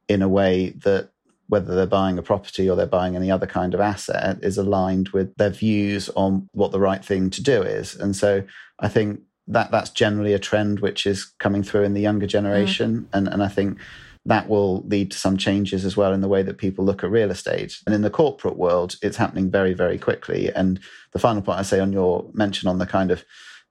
in 0.10 0.22
a 0.22 0.28
way 0.28 0.70
that 0.84 1.10
whether 1.48 1.76
they're 1.76 1.86
buying 1.86 2.18
a 2.18 2.22
property 2.22 2.70
or 2.70 2.76
they're 2.76 2.86
buying 2.86 3.16
any 3.16 3.32
other 3.32 3.48
kind 3.48 3.74
of 3.74 3.80
asset 3.80 4.38
is 4.42 4.58
aligned 4.58 5.10
with 5.10 5.34
their 5.36 5.50
views 5.50 6.10
on 6.10 6.48
what 6.52 6.72
the 6.72 6.80
right 6.80 7.04
thing 7.04 7.30
to 7.30 7.42
do 7.42 7.62
is. 7.62 7.96
And 7.96 8.16
so 8.16 8.44
I 8.80 8.90
think 8.90 9.22
that 9.48 9.72
that's 9.72 9.90
generally 9.90 10.34
a 10.34 10.40
trend 10.40 10.82
which 10.82 11.06
is 11.06 11.26
coming 11.40 11.64
through 11.64 11.84
in 11.84 11.94
the 11.94 12.02
younger 12.02 12.28
generation. 12.28 13.02
Mm. 13.02 13.08
And, 13.14 13.28
and 13.30 13.44
I 13.44 13.48
think 13.48 13.78
that 14.26 14.50
will 14.50 14.82
lead 14.82 15.12
to 15.12 15.18
some 15.18 15.38
changes 15.38 15.86
as 15.86 15.96
well 15.96 16.12
in 16.12 16.20
the 16.20 16.28
way 16.28 16.44
that 16.44 16.58
people 16.58 16.84
look 16.84 17.02
at 17.02 17.10
real 17.10 17.32
estate. 17.32 17.80
And 17.86 17.96
in 17.96 18.02
the 18.02 18.10
corporate 18.10 18.58
world, 18.58 18.98
it's 19.02 19.16
happening 19.16 19.50
very, 19.50 19.74
very 19.74 19.98
quickly. 19.98 20.52
And 20.54 20.82
the 21.14 21.20
final 21.20 21.42
point 21.42 21.60
I 21.60 21.64
say 21.64 21.80
on 21.80 21.94
your 21.94 22.30
mention 22.34 22.68
on 22.68 22.78
the 22.78 22.86
kind 22.86 23.10
of 23.10 23.24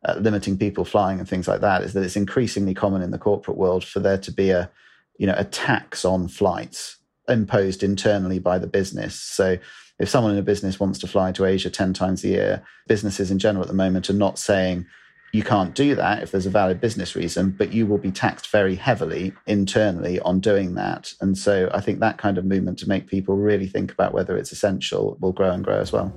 uh, 0.06 0.14
limiting 0.14 0.56
people 0.56 0.86
flying 0.86 1.18
and 1.18 1.28
things 1.28 1.46
like 1.46 1.60
that 1.60 1.82
is 1.82 1.92
that 1.92 2.02
it's 2.02 2.16
increasingly 2.16 2.72
common 2.72 3.02
in 3.02 3.10
the 3.10 3.18
corporate 3.18 3.58
world 3.58 3.84
for 3.84 4.00
there 4.00 4.16
to 4.16 4.32
be 4.32 4.48
a, 4.48 4.70
you 5.18 5.26
know, 5.26 5.34
a 5.36 5.44
tax 5.44 6.06
on 6.06 6.26
flights 6.26 6.96
imposed 7.28 7.82
internally 7.82 8.38
by 8.38 8.58
the 8.58 8.66
business. 8.66 9.20
So 9.20 9.58
if 9.98 10.08
someone 10.08 10.32
in 10.32 10.38
a 10.38 10.42
business 10.42 10.78
wants 10.78 10.98
to 11.00 11.06
fly 11.06 11.32
to 11.32 11.44
Asia 11.44 11.70
10 11.70 11.94
times 11.94 12.24
a 12.24 12.28
year, 12.28 12.62
businesses 12.86 13.30
in 13.30 13.38
general 13.38 13.62
at 13.62 13.68
the 13.68 13.74
moment 13.74 14.10
are 14.10 14.14
not 14.14 14.38
saying, 14.38 14.86
you 15.32 15.42
can't 15.42 15.74
do 15.74 15.94
that 15.94 16.22
if 16.22 16.30
there's 16.30 16.46
a 16.46 16.50
valid 16.50 16.80
business 16.80 17.14
reason, 17.14 17.50
but 17.50 17.72
you 17.72 17.86
will 17.86 17.98
be 17.98 18.10
taxed 18.10 18.50
very 18.50 18.74
heavily 18.74 19.34
internally 19.46 20.20
on 20.20 20.40
doing 20.40 20.74
that. 20.74 21.12
And 21.20 21.36
so 21.36 21.68
I 21.74 21.80
think 21.80 22.00
that 22.00 22.16
kind 22.16 22.38
of 22.38 22.44
movement 22.44 22.78
to 22.78 22.88
make 22.88 23.06
people 23.06 23.36
really 23.36 23.66
think 23.66 23.92
about 23.92 24.14
whether 24.14 24.36
it's 24.36 24.52
essential 24.52 25.16
will 25.20 25.32
grow 25.32 25.50
and 25.50 25.64
grow 25.64 25.78
as 25.78 25.92
well. 25.92 26.12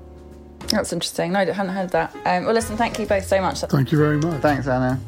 That's 0.70 0.94
interesting. 0.94 1.34
No, 1.34 1.40
I 1.40 1.46
hadn't 1.46 1.74
heard 1.74 1.90
that. 1.92 2.16
Um, 2.26 2.46
well, 2.46 2.54
listen, 2.54 2.78
thank 2.78 3.00
you 3.00 3.06
both 3.06 3.26
so 3.26 3.42
much. 3.42 3.60
Thank 3.60 3.92
you 3.92 3.98
very 3.98 4.18
much. 4.18 4.42
Thanks, 4.42 4.68
Anna. 4.68 5.00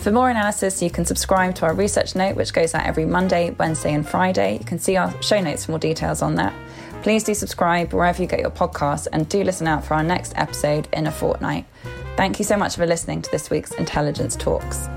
For 0.00 0.10
more 0.10 0.30
analysis, 0.30 0.80
you 0.80 0.90
can 0.90 1.04
subscribe 1.04 1.54
to 1.56 1.66
our 1.66 1.74
research 1.74 2.16
note, 2.16 2.34
which 2.34 2.54
goes 2.54 2.74
out 2.74 2.86
every 2.86 3.04
Monday, 3.04 3.50
Wednesday, 3.50 3.92
and 3.92 4.08
Friday. 4.08 4.56
You 4.56 4.64
can 4.64 4.78
see 4.78 4.96
our 4.96 5.12
show 5.22 5.40
notes 5.42 5.66
for 5.66 5.72
more 5.72 5.78
details 5.78 6.22
on 6.22 6.36
that. 6.36 6.54
Please 7.02 7.22
do 7.22 7.34
subscribe 7.34 7.92
wherever 7.92 8.20
you 8.22 8.26
get 8.26 8.40
your 8.40 8.50
podcasts 8.50 9.08
and 9.12 9.28
do 9.28 9.44
listen 9.44 9.68
out 9.68 9.84
for 9.84 9.92
our 9.92 10.02
next 10.02 10.32
episode 10.36 10.88
in 10.94 11.06
a 11.06 11.12
fortnight. 11.12 11.66
Thank 12.16 12.38
you 12.38 12.46
so 12.46 12.56
much 12.56 12.76
for 12.76 12.86
listening 12.86 13.20
to 13.20 13.30
this 13.30 13.50
week's 13.50 13.72
Intelligence 13.72 14.36
Talks. 14.36 14.88